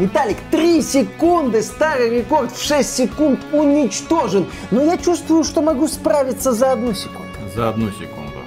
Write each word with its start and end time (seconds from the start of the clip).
Виталик, 0.00 0.38
3 0.50 0.80
секунды, 0.80 1.60
старый 1.60 2.08
рекорд 2.08 2.50
в 2.56 2.66
6 2.66 2.88
секунд 2.96 3.40
уничтожен. 3.52 4.46
Но 4.70 4.82
я 4.82 4.96
чувствую, 4.96 5.44
что 5.44 5.60
могу 5.60 5.88
справиться 5.88 6.52
за 6.52 6.72
одну 6.72 6.94
секунду. 6.94 7.28
За 7.54 7.68
одну 7.68 7.90
секунду. 7.90 8.38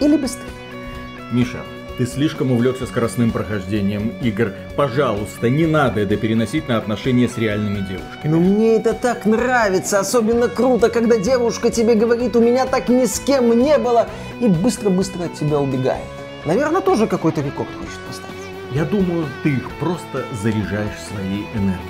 Или 0.00 0.16
быстрее. 0.16 0.46
Миша, 1.32 1.58
ты 1.98 2.06
слишком 2.06 2.50
увлекся 2.52 2.86
скоростным 2.86 3.30
прохождением 3.30 4.14
игр. 4.22 4.54
Пожалуйста, 4.74 5.50
не 5.50 5.66
надо 5.66 6.00
это 6.00 6.16
переносить 6.16 6.66
на 6.66 6.78
отношения 6.78 7.28
с 7.28 7.36
реальными 7.36 7.80
девушками. 7.80 8.32
Но 8.32 8.40
мне 8.40 8.76
это 8.76 8.94
так 8.94 9.26
нравится. 9.26 10.00
Особенно 10.00 10.48
круто, 10.48 10.88
когда 10.88 11.18
девушка 11.18 11.70
тебе 11.70 11.94
говорит, 11.94 12.34
у 12.36 12.40
меня 12.40 12.64
так 12.64 12.88
ни 12.88 13.04
с 13.04 13.20
кем 13.20 13.50
не 13.58 13.76
было. 13.76 14.08
И 14.40 14.48
быстро-быстро 14.48 15.24
от 15.24 15.34
тебя 15.34 15.58
убегает. 15.58 16.06
Наверное, 16.46 16.80
тоже 16.80 17.06
какой-то 17.06 17.42
рекорд 17.42 17.68
хочет. 17.78 18.00
Я 18.72 18.84
думаю, 18.84 19.26
ты 19.42 19.50
их 19.50 19.68
просто 19.80 20.24
заряжаешь 20.32 20.96
своей 21.08 21.44
энергией. 21.56 21.80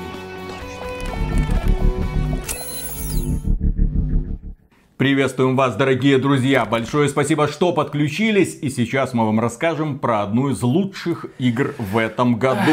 Приветствуем 4.96 5.56
вас, 5.56 5.76
дорогие 5.76 6.16
друзья! 6.16 6.64
Большое 6.64 7.10
спасибо, 7.10 7.48
что 7.48 7.74
подключились. 7.74 8.58
И 8.62 8.70
сейчас 8.70 9.12
мы 9.12 9.26
вам 9.26 9.40
расскажем 9.40 9.98
про 9.98 10.22
одну 10.22 10.48
из 10.48 10.62
лучших 10.62 11.26
игр 11.38 11.74
в 11.78 11.98
этом 11.98 12.38
году. 12.38 12.72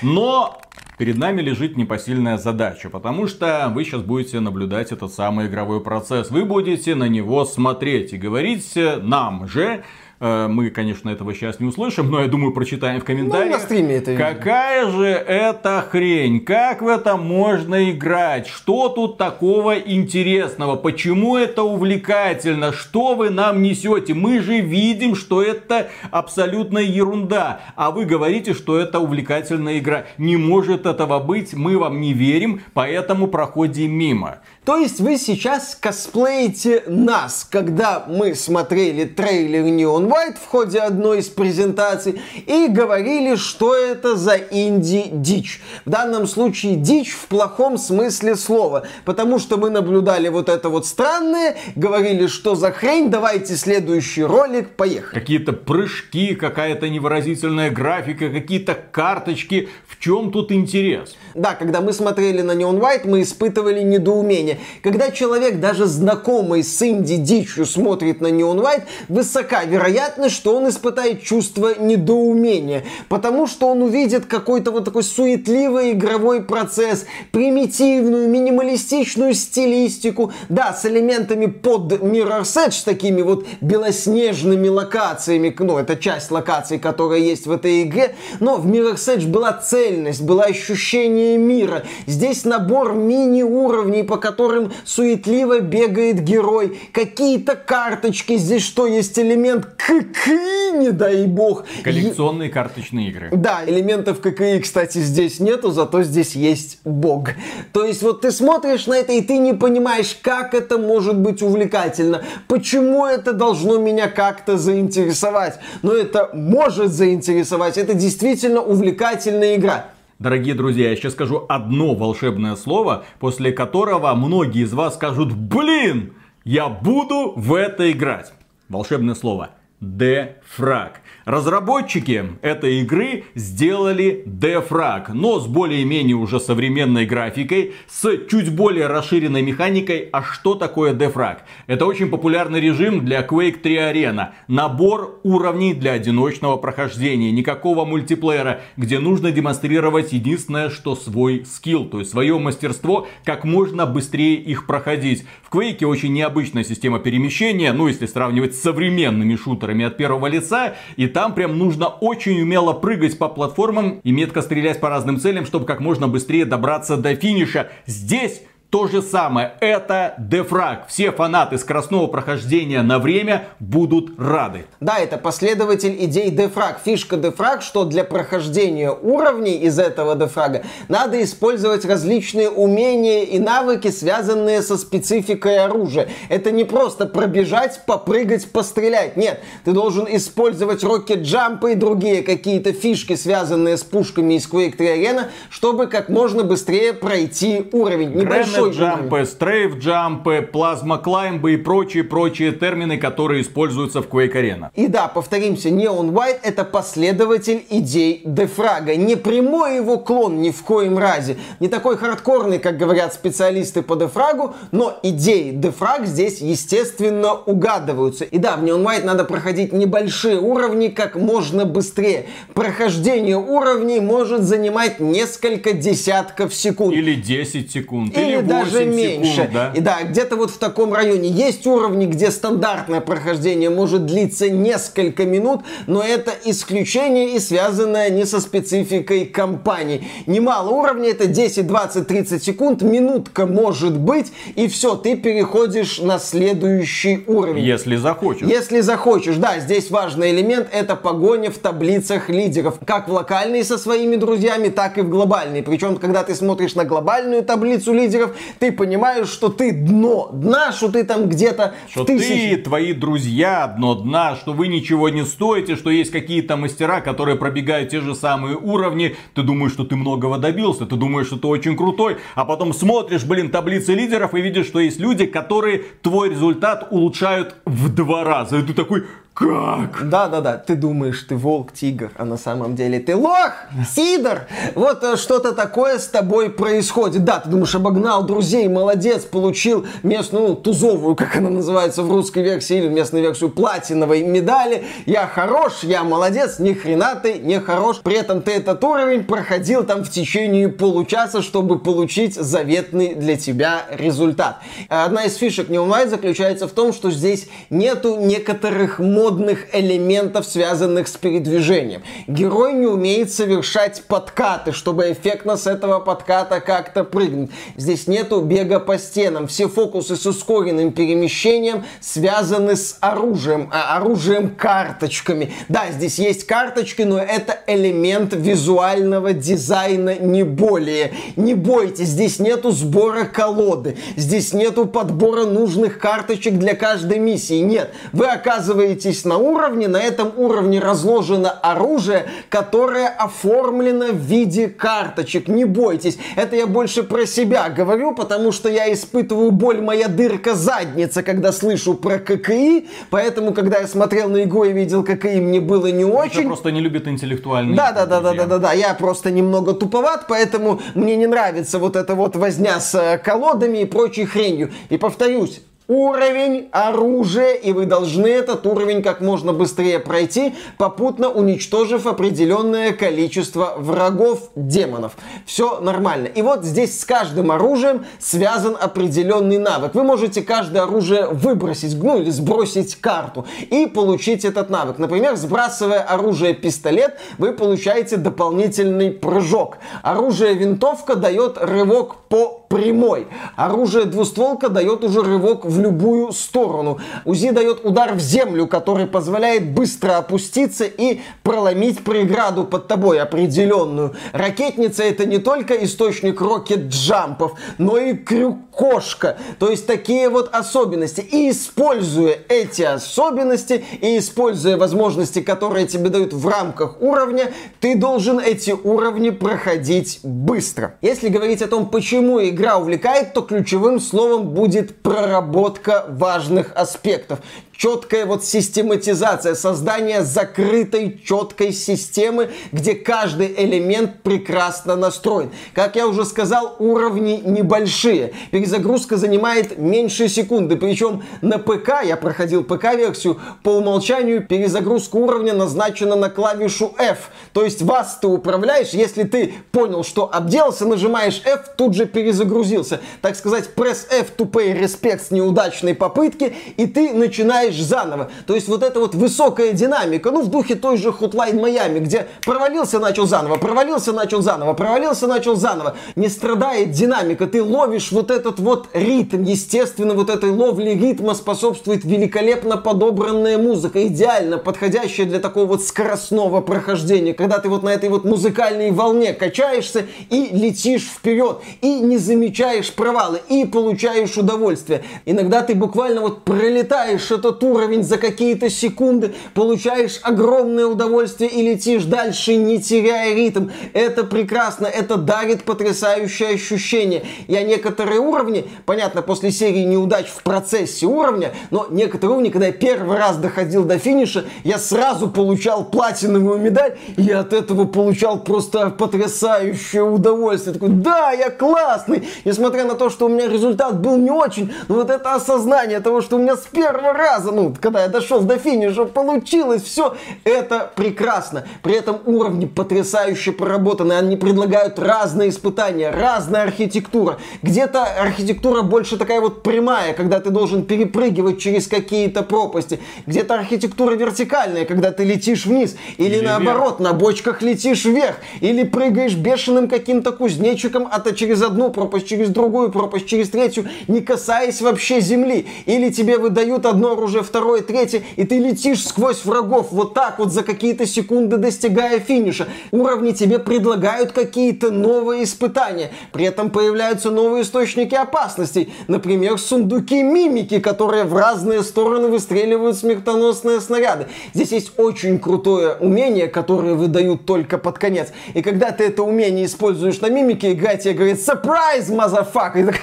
Но 0.00 0.58
перед 0.96 1.18
нами 1.18 1.42
лежит 1.42 1.76
непосильная 1.76 2.38
задача, 2.38 2.88
потому 2.88 3.26
что 3.26 3.70
вы 3.74 3.84
сейчас 3.84 4.00
будете 4.00 4.40
наблюдать 4.40 4.92
этот 4.92 5.12
самый 5.12 5.48
игровой 5.48 5.82
процесс. 5.82 6.30
Вы 6.30 6.46
будете 6.46 6.94
на 6.94 7.06
него 7.06 7.44
смотреть 7.44 8.14
и 8.14 8.16
говорить 8.16 8.72
нам 9.02 9.46
же, 9.46 9.84
мы, 10.22 10.70
конечно, 10.70 11.10
этого 11.10 11.34
сейчас 11.34 11.58
не 11.58 11.66
услышим, 11.66 12.08
но 12.08 12.20
я 12.20 12.28
думаю, 12.28 12.52
прочитаем 12.52 13.00
в 13.00 13.04
комментариях. 13.04 13.50
Ну, 13.50 13.58
на 13.58 13.58
стриме 13.58 13.96
это 13.96 14.16
Какая 14.16 14.88
же 14.88 15.06
это 15.06 15.84
хрень? 15.90 16.38
Как 16.40 16.80
в 16.80 16.86
это 16.86 17.16
можно 17.16 17.90
играть? 17.90 18.46
Что 18.46 18.88
тут 18.88 19.18
такого 19.18 19.76
интересного? 19.78 20.76
Почему 20.76 21.36
это 21.36 21.64
увлекательно? 21.64 22.72
Что 22.72 23.16
вы 23.16 23.30
нам 23.30 23.62
несете? 23.62 24.14
Мы 24.14 24.40
же 24.40 24.60
видим, 24.60 25.16
что 25.16 25.42
это 25.42 25.88
абсолютная 26.12 26.84
ерунда. 26.84 27.60
А 27.74 27.90
вы 27.90 28.04
говорите, 28.04 28.54
что 28.54 28.78
это 28.78 29.00
увлекательная 29.00 29.78
игра. 29.78 30.04
Не 30.18 30.36
может 30.36 30.86
этого 30.86 31.18
быть, 31.18 31.52
мы 31.52 31.76
вам 31.76 32.00
не 32.00 32.12
верим, 32.12 32.60
поэтому 32.74 33.26
проходим 33.26 33.92
мимо. 33.92 34.38
То 34.64 34.76
есть 34.76 35.00
вы 35.00 35.18
сейчас 35.18 35.76
косплеите 35.78 36.84
нас, 36.86 37.44
когда 37.50 38.04
мы 38.06 38.36
смотрели 38.36 39.04
трейлер 39.04 39.64
Neon 39.64 40.08
White 40.08 40.36
в 40.40 40.46
ходе 40.46 40.78
одной 40.78 41.18
из 41.18 41.26
презентаций 41.26 42.20
и 42.46 42.68
говорили, 42.68 43.34
что 43.34 43.74
это 43.74 44.14
за 44.14 44.36
инди-дичь. 44.36 45.60
В 45.84 45.90
данном 45.90 46.28
случае 46.28 46.76
дичь 46.76 47.10
в 47.10 47.26
плохом 47.26 47.76
смысле 47.76 48.36
слова, 48.36 48.86
потому 49.04 49.40
что 49.40 49.56
мы 49.56 49.68
наблюдали 49.68 50.28
вот 50.28 50.48
это 50.48 50.68
вот 50.68 50.86
странное, 50.86 51.56
говорили, 51.74 52.28
что 52.28 52.54
за 52.54 52.70
хрень, 52.70 53.10
давайте 53.10 53.56
следующий 53.56 54.22
ролик, 54.22 54.76
поехали. 54.76 55.18
Какие-то 55.18 55.54
прыжки, 55.54 56.36
какая-то 56.36 56.88
невыразительная 56.88 57.70
графика, 57.72 58.30
какие-то 58.30 58.78
карточки. 58.92 59.70
В 59.88 59.98
чем 59.98 60.30
тут 60.30 60.52
интерес? 60.52 61.16
Да, 61.34 61.54
когда 61.54 61.80
мы 61.80 61.92
смотрели 61.92 62.42
на 62.42 62.52
Neon 62.52 62.78
White, 62.78 63.08
мы 63.08 63.22
испытывали 63.22 63.82
недоумение 63.82 64.51
уровня. 64.52 64.58
Когда 64.82 65.10
человек, 65.10 65.60
даже 65.60 65.86
знакомый 65.86 66.62
с 66.62 66.82
инди-дичью, 66.82 67.66
смотрит 67.66 68.20
на 68.20 68.28
Neon 68.28 68.60
White, 68.60 68.84
высока 69.08 69.64
вероятность, 69.64 70.34
что 70.34 70.56
он 70.56 70.68
испытает 70.68 71.22
чувство 71.22 71.74
недоумения. 71.78 72.84
Потому 73.08 73.46
что 73.46 73.68
он 73.68 73.82
увидит 73.82 74.26
какой-то 74.26 74.70
вот 74.70 74.84
такой 74.84 75.02
суетливый 75.02 75.92
игровой 75.92 76.42
процесс, 76.42 77.06
примитивную, 77.30 78.28
минималистичную 78.28 79.34
стилистику, 79.34 80.32
да, 80.48 80.72
с 80.72 80.84
элементами 80.86 81.46
под 81.46 81.92
Mirror's 81.92 82.56
Edge, 82.56 82.84
такими 82.84 83.22
вот 83.22 83.46
белоснежными 83.60 84.68
локациями, 84.68 85.54
ну, 85.58 85.78
это 85.78 85.96
часть 85.96 86.30
локаций, 86.30 86.78
которая 86.78 87.20
есть 87.20 87.46
в 87.46 87.52
этой 87.52 87.82
игре, 87.82 88.14
но 88.40 88.56
в 88.56 88.66
Mirror's 88.66 89.14
Edge 89.14 89.26
была 89.26 89.52
цельность, 89.52 90.22
было 90.22 90.44
ощущение 90.44 91.38
мира. 91.38 91.84
Здесь 92.06 92.44
набор 92.44 92.94
мини-уровней, 92.94 94.02
по 94.02 94.16
которым 94.16 94.41
которым 94.42 94.72
суетливо 94.84 95.60
бегает 95.60 96.20
герой, 96.20 96.80
какие-то 96.92 97.54
карточки, 97.54 98.36
здесь 98.36 98.64
что, 98.64 98.88
есть 98.88 99.16
элемент 99.16 99.66
ККИ, 99.76 100.78
не 100.78 100.90
дай 100.90 101.26
бог. 101.26 101.64
Коллекционные 101.84 102.48
Е... 102.48 102.52
карточные 102.52 103.10
игры. 103.10 103.28
Да, 103.32 103.60
элементов 103.64 104.20
ККИ, 104.20 104.58
кстати, 104.60 104.98
здесь 104.98 105.38
нету, 105.38 105.70
зато 105.70 106.02
здесь 106.02 106.34
есть 106.34 106.80
бог. 106.84 107.28
То 107.72 107.84
есть 107.84 108.02
вот 108.02 108.22
ты 108.22 108.32
смотришь 108.32 108.86
на 108.86 108.94
это, 108.94 109.12
и 109.12 109.20
ты 109.20 109.38
не 109.38 109.52
понимаешь, 109.52 110.18
как 110.20 110.54
это 110.54 110.76
может 110.76 111.16
быть 111.16 111.40
увлекательно, 111.40 112.24
почему 112.48 113.06
это 113.06 113.32
должно 113.32 113.78
меня 113.78 114.08
как-то 114.08 114.58
заинтересовать. 114.58 115.60
Но 115.82 115.92
это 115.92 116.30
может 116.32 116.92
заинтересовать, 116.92 117.78
это 117.78 117.94
действительно 117.94 118.60
увлекательная 118.60 119.54
игра. 119.54 119.92
Дорогие 120.22 120.54
друзья, 120.54 120.90
я 120.90 120.94
сейчас 120.94 121.14
скажу 121.14 121.46
одно 121.48 121.96
волшебное 121.96 122.54
слово, 122.54 123.04
после 123.18 123.50
которого 123.50 124.14
многие 124.14 124.62
из 124.62 124.72
вас 124.72 124.94
скажут, 124.94 125.32
блин, 125.32 126.12
я 126.44 126.68
буду 126.68 127.32
в 127.34 127.52
это 127.54 127.90
играть. 127.90 128.32
Волшебное 128.68 129.16
слово. 129.16 129.50
Дефраг. 129.82 131.00
Разработчики 131.24 132.24
этой 132.40 132.80
игры 132.80 133.24
сделали 133.34 134.22
Defrag, 134.26 135.12
но 135.12 135.40
с 135.40 135.46
более-менее 135.48 136.14
уже 136.14 136.38
современной 136.38 137.04
графикой, 137.04 137.74
с 137.88 138.16
чуть 138.28 138.54
более 138.54 138.86
расширенной 138.86 139.42
механикой. 139.42 140.08
А 140.12 140.22
что 140.22 140.54
такое 140.54 140.94
Defrag? 140.94 141.38
Это 141.66 141.86
очень 141.86 142.10
популярный 142.10 142.60
режим 142.60 143.04
для 143.04 143.22
Quake 143.26 143.58
3 143.58 143.76
Arena. 143.76 144.30
Набор 144.46 145.18
уровней 145.24 145.74
для 145.74 145.92
одиночного 145.92 146.56
прохождения. 146.58 147.32
Никакого 147.32 147.84
мультиплеера, 147.84 148.60
где 148.76 149.00
нужно 149.00 149.32
демонстрировать 149.32 150.12
единственное, 150.12 150.70
что 150.70 150.94
свой 150.94 151.44
скилл, 151.44 151.86
то 151.86 151.98
есть 151.98 152.12
свое 152.12 152.38
мастерство, 152.38 153.08
как 153.24 153.44
можно 153.44 153.86
быстрее 153.86 154.36
их 154.36 154.66
проходить. 154.66 155.24
В 155.42 155.52
Quake 155.52 155.84
очень 155.84 156.12
необычная 156.12 156.62
система 156.62 157.00
перемещения, 157.00 157.72
ну 157.72 157.88
если 157.88 158.06
сравнивать 158.06 158.54
с 158.54 158.62
современными 158.62 159.34
шутерами 159.34 159.71
от 159.80 159.96
первого 159.96 160.26
лица. 160.26 160.74
И 160.96 161.06
там 161.06 161.34
прям 161.34 161.58
нужно 161.58 161.88
очень 161.88 162.40
умело 162.40 162.72
прыгать 162.72 163.18
по 163.18 163.28
платформам 163.28 164.00
и 164.02 164.12
метко 164.12 164.42
стрелять 164.42 164.80
по 164.80 164.88
разным 164.88 165.18
целям, 165.18 165.46
чтобы 165.46 165.66
как 165.66 165.80
можно 165.80 166.08
быстрее 166.08 166.44
добраться 166.44 166.96
до 166.96 167.14
финиша. 167.14 167.70
Здесь 167.86 168.42
то 168.72 168.88
же 168.88 169.02
самое, 169.02 169.52
это 169.60 170.14
дефраг. 170.16 170.86
Все 170.88 171.12
фанаты 171.12 171.58
скоростного 171.58 172.06
прохождения 172.06 172.80
на 172.80 172.98
время 172.98 173.48
будут 173.60 174.18
рады. 174.18 174.64
Да, 174.80 174.96
это 174.98 175.18
последователь 175.18 175.94
идей 176.02 176.30
дефраг. 176.30 176.80
Фишка 176.82 177.18
дефраг, 177.18 177.60
что 177.60 177.84
для 177.84 178.02
прохождения 178.02 178.90
уровней 178.90 179.56
из 179.56 179.78
этого 179.78 180.14
дефрага 180.14 180.62
надо 180.88 181.22
использовать 181.22 181.84
различные 181.84 182.48
умения 182.48 183.24
и 183.24 183.38
навыки, 183.38 183.90
связанные 183.90 184.62
со 184.62 184.78
спецификой 184.78 185.58
оружия. 185.58 186.08
Это 186.30 186.50
не 186.50 186.64
просто 186.64 187.04
пробежать, 187.04 187.82
попрыгать, 187.84 188.50
пострелять. 188.50 189.18
Нет, 189.18 189.40
ты 189.66 189.72
должен 189.72 190.06
использовать 190.08 190.82
рокет-джампы 190.82 191.72
и 191.72 191.74
другие 191.74 192.22
какие-то 192.22 192.72
фишки, 192.72 193.16
связанные 193.16 193.76
с 193.76 193.82
пушками 193.82 194.32
из 194.32 194.48
Quake 194.48 194.76
3 194.78 194.86
Arena, 194.86 195.24
чтобы 195.50 195.88
как 195.88 196.08
можно 196.08 196.42
быстрее 196.42 196.94
пройти 196.94 197.68
уровень. 197.72 198.14
Небольшой 198.14 198.61
джампы, 198.70 199.24
стрейф 199.24 199.78
джампы, 199.78 200.42
плазма 200.42 200.98
клаймбы 200.98 201.54
и 201.54 201.56
прочие-прочие 201.56 202.52
термины, 202.52 202.98
которые 202.98 203.42
используются 203.42 204.02
в 204.02 204.08
Quake 204.08 204.34
Arena. 204.34 204.70
И 204.74 204.86
да, 204.86 205.08
повторимся, 205.08 205.68
Neon 205.68 206.12
White 206.12 206.40
это 206.42 206.64
последователь 206.64 207.64
идей 207.70 208.22
Дефрага. 208.24 208.96
Не 208.96 209.16
прямой 209.16 209.76
его 209.76 209.98
клон 209.98 210.40
ни 210.40 210.50
в 210.50 210.62
коем 210.62 210.98
разе. 210.98 211.36
Не 211.60 211.68
такой 211.68 211.96
хардкорный, 211.96 212.58
как 212.58 212.76
говорят 212.76 213.14
специалисты 213.14 213.82
по 213.82 213.96
Дефрагу, 213.96 214.54
но 214.70 214.98
идеи 215.02 215.50
Дефраг 215.50 216.06
здесь, 216.06 216.40
естественно, 216.40 217.34
угадываются. 217.34 218.24
И 218.24 218.38
да, 218.38 218.56
в 218.56 218.64
Neon 218.64 218.84
White 218.84 219.04
надо 219.04 219.24
проходить 219.24 219.72
небольшие 219.72 220.38
уровни 220.38 220.88
как 220.88 221.16
можно 221.16 221.64
быстрее. 221.64 222.26
Прохождение 222.54 223.36
уровней 223.36 224.00
может 224.00 224.42
занимать 224.42 225.00
несколько 225.00 225.72
десятков 225.72 226.54
секунд. 226.54 226.94
Или 226.94 227.14
10 227.14 227.70
секунд. 227.70 228.16
Или, 228.16 228.38
или 228.38 228.40
даже 228.52 228.84
меньше. 228.84 229.32
Секунд, 229.32 229.52
да? 229.52 229.72
И 229.74 229.80
да, 229.80 230.02
где-то 230.02 230.36
вот 230.36 230.50
в 230.50 230.58
таком 230.58 230.92
районе. 230.92 231.28
Есть 231.28 231.66
уровни, 231.66 232.06
где 232.06 232.30
стандартное 232.30 233.00
прохождение 233.00 233.70
может 233.70 234.06
длиться 234.06 234.50
несколько 234.50 235.24
минут, 235.24 235.62
но 235.86 236.02
это 236.02 236.32
исключение 236.44 237.36
и 237.36 237.38
связанное 237.38 238.10
не 238.10 238.24
со 238.24 238.40
спецификой 238.40 239.26
компании. 239.26 240.06
Немало 240.26 240.70
уровней, 240.70 241.10
это 241.10 241.26
10, 241.26 241.66
20, 241.66 242.06
30 242.06 242.42
секунд, 242.42 242.82
минутка 242.82 243.46
может 243.46 243.98
быть, 243.98 244.32
и 244.54 244.68
все, 244.68 244.96
ты 244.96 245.16
переходишь 245.16 245.98
на 245.98 246.18
следующий 246.18 247.24
уровень. 247.26 247.64
Если 247.64 247.96
захочешь. 247.96 248.46
Если 248.48 248.80
захочешь, 248.80 249.36
да, 249.36 249.58
здесь 249.58 249.90
важный 249.90 250.30
элемент 250.30 250.68
это 250.72 250.96
погоня 250.96 251.50
в 251.50 251.58
таблицах 251.58 252.28
лидеров. 252.28 252.78
Как 252.84 253.08
в 253.08 253.12
локальной 253.12 253.64
со 253.64 253.78
своими 253.78 254.16
друзьями, 254.16 254.68
так 254.68 254.98
и 254.98 255.02
в 255.02 255.08
глобальной. 255.08 255.62
Причем, 255.62 255.96
когда 255.96 256.22
ты 256.22 256.34
смотришь 256.34 256.74
на 256.74 256.84
глобальную 256.84 257.42
таблицу 257.42 257.92
лидеров, 257.92 258.34
ты 258.58 258.72
понимаешь, 258.72 259.28
что 259.28 259.48
ты 259.48 259.72
дно 259.72 260.30
дна, 260.32 260.72
что 260.72 260.90
ты 260.90 261.04
там 261.04 261.28
где-то 261.28 261.74
Что 261.88 262.04
в 262.04 262.06
тысяч... 262.06 262.28
ты, 262.28 262.56
твои 262.56 262.92
друзья, 262.92 263.66
дно 263.76 263.94
дна, 263.94 264.36
что 264.36 264.52
вы 264.52 264.68
ничего 264.68 265.08
не 265.08 265.24
стоите, 265.24 265.76
что 265.76 265.90
есть 265.90 266.10
какие-то 266.10 266.56
мастера, 266.56 267.00
которые 267.00 267.36
пробегают 267.36 267.90
те 267.90 268.00
же 268.00 268.14
самые 268.14 268.56
уровни. 268.56 269.16
Ты 269.34 269.42
думаешь, 269.42 269.72
что 269.72 269.84
ты 269.84 269.96
многого 269.96 270.38
добился, 270.38 270.86
ты 270.86 270.96
думаешь, 270.96 271.26
что 271.26 271.36
ты 271.36 271.46
очень 271.46 271.76
крутой, 271.76 272.18
а 272.34 272.44
потом 272.44 272.72
смотришь, 272.72 273.24
блин, 273.24 273.50
таблицы 273.50 273.94
лидеров 273.94 274.34
и 274.34 274.40
видишь, 274.40 274.66
что 274.66 274.80
есть 274.80 275.00
люди, 275.00 275.26
которые 275.26 275.82
твой 276.02 276.30
результат 276.30 276.88
улучшают 276.90 277.56
в 277.64 277.94
два 277.94 278.24
раза. 278.24 278.58
И 278.58 278.62
ты 278.62 278.74
такой, 278.74 279.04
как? 279.34 280.08
Да-да-да, 280.10 280.58
ты 280.58 280.74
думаешь, 280.74 281.24
ты 281.26 281.36
волк-тигр, 281.36 282.10
а 282.18 282.24
на 282.26 282.36
самом 282.36 282.76
деле 282.76 283.00
ты 283.00 283.16
лох, 283.16 283.52
сидор. 283.94 284.42
Вот 284.74 285.02
э, 285.02 285.16
что-то 285.16 285.52
такое 285.52 285.98
с 285.98 286.06
тобой 286.06 286.50
происходит. 286.50 287.24
Да, 287.24 287.40
ты 287.40 287.48
думаешь, 287.48 287.74
обогнал 287.74 288.24
друзей, 288.24 288.68
молодец, 288.68 289.22
получил 289.22 289.86
местную, 290.02 290.48
ну, 290.48 290.54
тузовую, 290.54 291.16
как 291.16 291.36
она 291.36 291.48
называется 291.48 292.02
в 292.02 292.10
русской 292.10 292.42
версии, 292.42 292.76
или 292.76 292.88
местную 292.88 293.24
версию 293.24 293.50
платиновой 293.50 294.22
медали. 294.22 294.84
Я 295.06 295.26
хорош, 295.26 295.82
я 295.82 296.04
молодец, 296.04 296.58
ни 296.58 296.74
хрена 296.74 297.14
ты 297.14 297.38
не 297.38 297.58
хорош. 297.58 298.00
При 298.02 298.16
этом 298.16 298.42
ты 298.42 298.52
этот 298.52 298.84
уровень 298.84 299.24
проходил 299.24 299.84
там 299.84 300.04
в 300.04 300.10
течение 300.10 300.68
получаса, 300.68 301.40
чтобы 301.40 301.78
получить 301.78 302.34
заветный 302.34 303.14
для 303.14 303.36
тебя 303.36 303.86
результат. 303.90 304.58
Одна 304.88 305.24
из 305.24 305.36
фишек 305.36 305.70
Light 305.70 306.08
заключается 306.08 306.68
в 306.68 306.72
том, 306.72 306.92
что 306.92 307.10
здесь 307.10 307.48
нету 307.70 308.18
некоторых 308.20 308.98
модных 309.22 309.72
элементов, 309.72 310.44
связанных 310.44 311.06
с 311.06 311.16
передвижением. 311.16 312.02
Герой 312.26 312.72
не 312.72 312.86
умеет 312.86 313.32
совершать 313.32 314.02
подкаты, 314.08 314.72
чтобы 314.72 315.12
эффектно 315.12 315.56
с 315.56 315.68
этого 315.68 316.00
подката 316.00 316.58
как-то 316.60 317.04
прыгнуть. 317.04 317.50
Здесь 317.76 318.08
нету 318.08 318.40
бега 318.40 318.80
по 318.80 318.98
стенам. 318.98 319.46
Все 319.46 319.68
фокусы 319.68 320.16
с 320.16 320.26
ускоренным 320.26 320.90
перемещением 320.90 321.84
связаны 322.00 322.74
с 322.74 322.96
оружием, 323.00 323.70
а 323.72 323.96
оружием 323.96 324.56
карточками. 324.56 325.52
Да, 325.68 325.84
здесь 325.92 326.18
есть 326.18 326.44
карточки, 326.44 327.02
но 327.02 327.20
это 327.20 327.60
элемент 327.68 328.34
визуального 328.34 329.32
дизайна, 329.32 330.18
не 330.18 330.42
более. 330.42 331.12
Не 331.36 331.54
бойтесь, 331.54 332.08
здесь 332.08 332.40
нету 332.40 332.72
сбора 332.72 333.24
колоды, 333.24 333.96
здесь 334.16 334.52
нету 334.52 334.86
подбора 334.86 335.44
нужных 335.44 336.00
карточек 336.00 336.54
для 336.54 336.74
каждой 336.74 337.20
миссии. 337.20 337.60
Нет, 337.60 337.94
вы 338.12 338.26
оказываетесь 338.26 339.11
находитесь 339.12 339.24
на 339.24 339.36
уровне, 339.36 339.88
на 339.88 339.98
этом 339.98 340.32
уровне 340.36 340.80
разложено 340.80 341.50
оружие, 341.50 342.26
которое 342.48 343.08
оформлено 343.08 344.12
в 344.12 344.16
виде 344.16 344.68
карточек. 344.68 345.48
Не 345.48 345.64
бойтесь, 345.64 346.18
это 346.36 346.56
я 346.56 346.66
больше 346.66 347.02
про 347.02 347.26
себя 347.26 347.68
говорю, 347.68 348.14
потому 348.14 348.52
что 348.52 348.68
я 348.68 348.92
испытываю 348.92 349.50
боль 349.50 349.80
моя 349.80 350.08
дырка 350.08 350.54
задница, 350.54 351.22
когда 351.22 351.52
слышу 351.52 351.94
про 351.94 352.18
ККИ, 352.18 352.88
поэтому, 353.10 353.52
когда 353.52 353.80
я 353.80 353.86
смотрел 353.86 354.28
на 354.28 354.44
игру 354.44 354.64
и 354.64 354.72
видел 354.72 355.04
ККИ, 355.04 355.40
мне 355.40 355.60
было 355.60 355.92
не 355.92 356.04
очень. 356.04 356.46
просто 356.46 356.70
не 356.70 356.80
любит 356.80 357.06
интеллектуальные. 357.06 357.76
Да, 357.76 357.92
да, 357.92 358.06
да, 358.06 358.20
да, 358.20 358.32
да, 358.34 358.46
да, 358.46 358.58
да. 358.58 358.72
Я 358.72 358.94
просто 358.94 359.30
немного 359.30 359.72
туповат, 359.72 360.26
поэтому 360.28 360.80
мне 360.94 361.16
не 361.16 361.26
нравится 361.26 361.78
вот 361.78 361.96
эта 361.96 362.14
вот 362.14 362.36
возня 362.36 362.80
с 362.80 362.94
э, 362.94 363.18
колодами 363.18 363.78
и 363.78 363.84
прочей 363.84 364.24
хренью. 364.24 364.70
И 364.90 364.96
повторюсь, 364.96 365.60
уровень 365.88 366.68
оружия, 366.72 367.54
и 367.54 367.72
вы 367.72 367.86
должны 367.86 368.26
этот 368.26 368.66
уровень 368.66 369.02
как 369.02 369.20
можно 369.20 369.52
быстрее 369.52 369.98
пройти, 369.98 370.54
попутно 370.78 371.28
уничтожив 371.28 372.06
определенное 372.06 372.92
количество 372.92 373.74
врагов, 373.76 374.50
демонов. 374.54 375.16
Все 375.46 375.80
нормально. 375.80 376.26
И 376.26 376.42
вот 376.42 376.64
здесь 376.64 377.00
с 377.00 377.04
каждым 377.04 377.50
оружием 377.50 378.06
связан 378.18 378.76
определенный 378.80 379.58
навык. 379.58 379.94
Вы 379.94 380.04
можете 380.04 380.42
каждое 380.42 380.82
оружие 380.82 381.26
выбросить, 381.26 382.00
ну 382.02 382.20
или 382.20 382.30
сбросить 382.30 382.96
карту 382.96 383.46
и 383.70 383.86
получить 383.86 384.44
этот 384.44 384.70
навык. 384.70 384.98
Например, 384.98 385.36
сбрасывая 385.36 386.00
оружие 386.00 386.54
пистолет, 386.54 387.18
вы 387.38 387.52
получаете 387.52 388.16
дополнительный 388.16 389.10
прыжок. 389.10 389.78
Оружие 390.02 390.54
винтовка 390.54 391.16
дает 391.16 391.58
рывок 391.58 392.16
по 392.28 392.61
прямой. 392.72 393.26
Оружие 393.54 394.06
двустволка 394.06 394.70
дает 394.70 395.04
уже 395.04 395.20
рывок 395.20 395.66
в 395.66 395.78
любую 395.78 396.32
сторону. 396.32 396.98
УЗИ 397.26 397.50
дает 397.50 397.84
удар 397.84 398.14
в 398.14 398.20
землю, 398.20 398.66
который 398.66 399.06
позволяет 399.06 399.72
быстро 399.72 400.16
опуститься 400.16 400.84
и 400.84 401.20
проломить 401.42 402.02
преграду 402.02 402.64
под 402.64 402.88
тобой 402.88 403.20
определенную. 403.20 404.14
Ракетница 404.32 405.02
это 405.02 405.26
не 405.26 405.36
только 405.36 405.74
источник 405.84 406.40
рокет-джампов, 406.40 407.52
но 407.76 407.98
и 407.98 408.14
крюк-кошка. 408.14 409.36
То 409.58 409.68
есть 409.68 409.86
такие 409.86 410.30
вот 410.30 410.48
особенности. 410.54 411.20
И 411.20 411.50
используя 411.50 412.38
эти 412.48 412.82
особенности 412.82 413.84
и 414.00 414.16
используя 414.16 414.78
возможности, 414.78 415.42
которые 415.42 415.86
тебе 415.86 416.08
дают 416.08 416.32
в 416.32 416.48
рамках 416.48 417.02
уровня, 417.02 417.52
ты 417.80 417.96
должен 417.96 418.38
эти 418.38 418.70
уровни 418.70 419.28
проходить 419.28 420.20
быстро. 420.22 420.94
Если 421.02 421.28
говорить 421.28 421.60
о 421.60 421.68
том, 421.68 421.90
почему 421.90 422.42
игра 422.42 422.61
игра 422.62 422.78
увлекает, 422.78 423.34
то 423.34 423.42
ключевым 423.42 423.98
словом 423.98 424.50
будет 424.50 425.02
проработка 425.02 426.04
важных 426.08 426.70
аспектов 426.76 427.40
четкая 427.82 428.26
вот 428.26 428.44
систематизация, 428.44 429.56
создание 429.56 430.22
закрытой 430.22 431.20
четкой 431.26 431.72
системы, 431.72 432.50
где 432.70 432.94
каждый 432.94 433.52
элемент 433.58 434.22
прекрасно 434.22 434.94
настроен. 434.94 435.50
Как 435.74 435.96
я 435.96 436.06
уже 436.06 436.24
сказал, 436.24 436.76
уровни 436.78 437.42
небольшие. 437.44 438.34
Перезагрузка 438.52 439.16
занимает 439.16 439.78
меньше 439.78 440.28
секунды. 440.28 440.76
Причем 440.76 441.24
на 441.40 441.58
ПК, 441.58 442.04
я 442.04 442.16
проходил 442.16 442.62
ПК-версию, 442.62 443.40
по 443.64 443.70
умолчанию 443.70 444.46
перезагрузка 444.46 445.16
уровня 445.16 445.52
назначена 445.52 446.14
на 446.14 446.30
клавишу 446.30 446.94
F. 446.98 447.30
То 447.52 447.64
есть 447.64 447.82
вас 447.82 448.16
ты 448.20 448.28
управляешь, 448.28 448.90
если 448.90 449.24
ты 449.24 449.54
понял, 449.72 450.04
что 450.04 450.32
обделался, 450.32 450.86
нажимаешь 450.86 451.42
F, 451.44 451.74
тут 451.76 451.96
же 451.96 452.06
перезагрузился. 452.06 453.00
Так 453.22 453.34
сказать, 453.34 453.70
пресс 453.74 454.06
F 454.08 454.36
pay 454.36 454.80
respect 454.80 455.26
с 455.26 455.30
неудачной 455.32 455.96
попытки, 455.96 456.54
и 456.76 456.86
ты 456.86 457.12
начинаешь 457.12 457.71
начинаешь 457.72 457.82
заново. 457.82 458.30
То 458.46 458.54
есть 458.54 458.68
вот 458.68 458.82
эта 458.82 459.00
вот 459.00 459.14
высокая 459.14 459.72
динамика, 459.72 460.30
ну 460.30 460.42
в 460.42 460.48
духе 460.48 460.74
той 460.74 460.96
же 460.96 461.08
Hotline 461.08 461.60
Miami, 461.60 462.00
где 462.00 462.26
провалился, 462.44 462.98
начал 462.98 463.26
заново, 463.26 463.56
провалился, 463.56 464.12
начал 464.12 464.42
заново, 464.42 464.74
провалился, 464.74 465.26
начал 465.26 465.56
заново. 465.56 465.96
Не 466.16 466.28
страдает 466.28 466.90
динамика, 466.90 467.46
ты 467.46 467.62
ловишь 467.62 468.12
вот 468.12 468.30
этот 468.30 468.58
вот 468.60 468.88
ритм. 468.92 469.42
Естественно, 469.42 470.14
вот 470.14 470.30
этой 470.30 470.50
ловле 470.50 470.94
ритма 470.94 471.34
способствует 471.34 472.04
великолепно 472.04 472.76
подобранная 472.76 473.58
музыка, 473.58 474.06
идеально 474.06 474.58
подходящая 474.58 475.26
для 475.26 475.38
такого 475.38 475.66
вот 475.66 475.82
скоростного 475.82 476.60
прохождения, 476.60 477.34
когда 477.34 477.58
ты 477.58 477.68
вот 477.68 477.82
на 477.82 477.90
этой 477.90 478.08
вот 478.08 478.24
музыкальной 478.24 478.90
волне 478.90 479.32
качаешься 479.32 480.06
и 480.30 480.48
летишь 480.52 481.02
вперед, 481.02 481.58
и 481.80 482.00
не 482.00 482.18
замечаешь 482.18 482.92
провалы, 482.92 483.40
и 483.48 483.64
получаешь 483.64 484.36
удовольствие. 484.36 485.04
Иногда 485.24 485.62
ты 485.62 485.74
буквально 485.74 486.20
вот 486.20 486.42
пролетаешь 486.44 487.30
этот 487.30 487.61
уровень 487.62 488.02
за 488.02 488.18
какие-то 488.18 488.70
секунды, 488.70 489.34
получаешь 489.54 490.20
огромное 490.22 490.86
удовольствие 490.86 491.50
и 491.50 491.62
летишь 491.62 492.04
дальше, 492.04 492.56
не 492.56 492.80
теряя 492.80 493.34
ритм. 493.34 493.68
Это 493.92 494.24
прекрасно, 494.24 494.86
это 494.86 495.16
дарит 495.16 495.64
потрясающее 495.64 496.50
ощущение. 496.50 497.24
Я 497.48 497.62
некоторые 497.62 498.20
уровни, 498.20 498.66
понятно, 498.86 499.22
после 499.22 499.50
серии 499.50 499.84
неудач 499.84 500.26
в 500.26 500.42
процессе 500.42 501.06
уровня, 501.06 501.52
но 501.70 501.86
некоторые 501.90 502.36
уровни, 502.36 502.50
когда 502.50 502.66
я 502.66 502.72
первый 502.72 503.18
раз 503.18 503.36
доходил 503.36 503.84
до 503.84 503.98
финиша, 503.98 504.44
я 504.64 504.78
сразу 504.78 505.28
получал 505.28 505.84
платиновую 505.84 506.58
медаль, 506.58 506.98
и 507.16 507.30
от 507.30 507.52
этого 507.52 507.84
получал 507.84 508.40
просто 508.40 508.90
потрясающее 508.90 510.02
удовольствие. 510.02 510.74
Такой, 510.74 510.90
да, 510.90 511.32
я 511.32 511.50
классный! 511.50 512.28
Несмотря 512.44 512.84
на 512.84 512.94
то, 512.94 513.10
что 513.10 513.26
у 513.26 513.28
меня 513.28 513.48
результат 513.48 514.00
был 514.00 514.16
не 514.16 514.30
очень, 514.30 514.72
но 514.88 514.96
вот 514.96 515.10
это 515.10 515.34
осознание 515.34 516.00
того, 516.00 516.20
что 516.20 516.36
у 516.36 516.38
меня 516.38 516.56
с 516.56 516.66
первого 516.66 517.12
раза 517.12 517.41
раза, 517.42 517.52
ну, 517.52 517.74
когда 517.80 518.02
я 518.02 518.08
дошел 518.08 518.40
до 518.42 518.58
финиша, 518.58 519.04
получилось 519.04 519.82
все. 519.82 520.16
Это 520.44 520.90
прекрасно. 520.94 521.64
При 521.82 521.94
этом 521.94 522.20
уровни 522.26 522.66
потрясающе 522.66 523.52
проработаны. 523.52 524.12
Они 524.12 524.36
предлагают 524.36 524.98
разные 524.98 525.50
испытания, 525.50 526.10
разная 526.10 526.62
архитектура. 526.62 527.38
Где-то 527.62 528.04
архитектура 528.04 528.82
больше 528.82 529.16
такая 529.16 529.40
вот 529.40 529.62
прямая, 529.62 530.14
когда 530.14 530.40
ты 530.40 530.50
должен 530.50 530.84
перепрыгивать 530.84 531.58
через 531.60 531.86
какие-то 531.86 532.42
пропасти. 532.42 533.00
Где-то 533.26 533.54
архитектура 533.54 534.14
вертикальная, 534.14 534.84
когда 534.84 535.10
ты 535.10 535.24
летишь 535.24 535.66
вниз. 535.66 535.96
Или, 536.18 536.36
Или 536.36 536.46
наоборот, 536.46 537.00
вверх. 537.00 537.12
на 537.12 537.12
бочках 537.12 537.62
летишь 537.62 538.04
вверх. 538.04 538.36
Или 538.60 538.84
прыгаешь 538.84 539.34
бешеным 539.34 539.88
каким-то 539.88 540.32
кузнечиком, 540.32 541.08
а 541.10 541.18
то 541.20 541.34
через 541.34 541.62
одну 541.62 541.90
пропасть, 541.90 542.28
через 542.28 542.48
другую 542.48 542.90
пропасть, 542.90 543.26
через 543.26 543.50
третью, 543.50 543.88
не 544.08 544.20
касаясь 544.20 544.80
вообще 544.80 545.20
земли. 545.20 545.66
Или 545.86 546.10
тебе 546.10 546.38
выдают 546.38 546.86
одно 546.86 547.12
оружие, 547.12 547.31
второе, 547.40 547.80
третье, 547.80 548.22
и 548.36 548.44
ты 548.44 548.58
летишь 548.58 549.06
сквозь 549.06 549.46
врагов 549.46 549.88
вот 549.92 550.12
так 550.12 550.38
вот 550.38 550.52
за 550.52 550.62
какие-то 550.62 551.06
секунды 551.06 551.56
достигая 551.56 552.20
финиша. 552.20 552.68
Уровни 552.90 553.32
тебе 553.32 553.58
предлагают 553.58 554.32
какие-то 554.32 554.90
новые 554.90 555.44
испытания. 555.44 556.10
При 556.32 556.44
этом 556.44 556.70
появляются 556.70 557.30
новые 557.30 557.62
источники 557.62 558.14
опасностей. 558.14 558.92
Например, 559.08 559.58
сундуки 559.58 560.22
мимики, 560.22 560.80
которые 560.80 561.24
в 561.24 561.34
разные 561.34 561.82
стороны 561.82 562.28
выстреливают 562.28 562.98
смертоносные 562.98 563.80
снаряды. 563.80 564.26
Здесь 564.52 564.72
есть 564.72 564.92
очень 564.98 565.38
крутое 565.38 565.94
умение, 565.94 566.48
которое 566.48 566.94
выдают 566.94 567.46
только 567.46 567.78
под 567.78 567.98
конец. 567.98 568.32
И 568.54 568.62
когда 568.62 568.90
ты 568.90 569.04
это 569.04 569.22
умение 569.22 569.64
используешь 569.64 570.20
на 570.20 570.28
мимике, 570.28 570.72
игра 570.72 570.96
тебе 570.96 571.14
говорит 571.14 571.38
«Surprise, 571.38 572.10
motherfucker!» 572.10 572.80
И 572.80 572.84
так, 572.84 572.96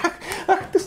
ах 0.48 0.60
ты, 0.72 0.80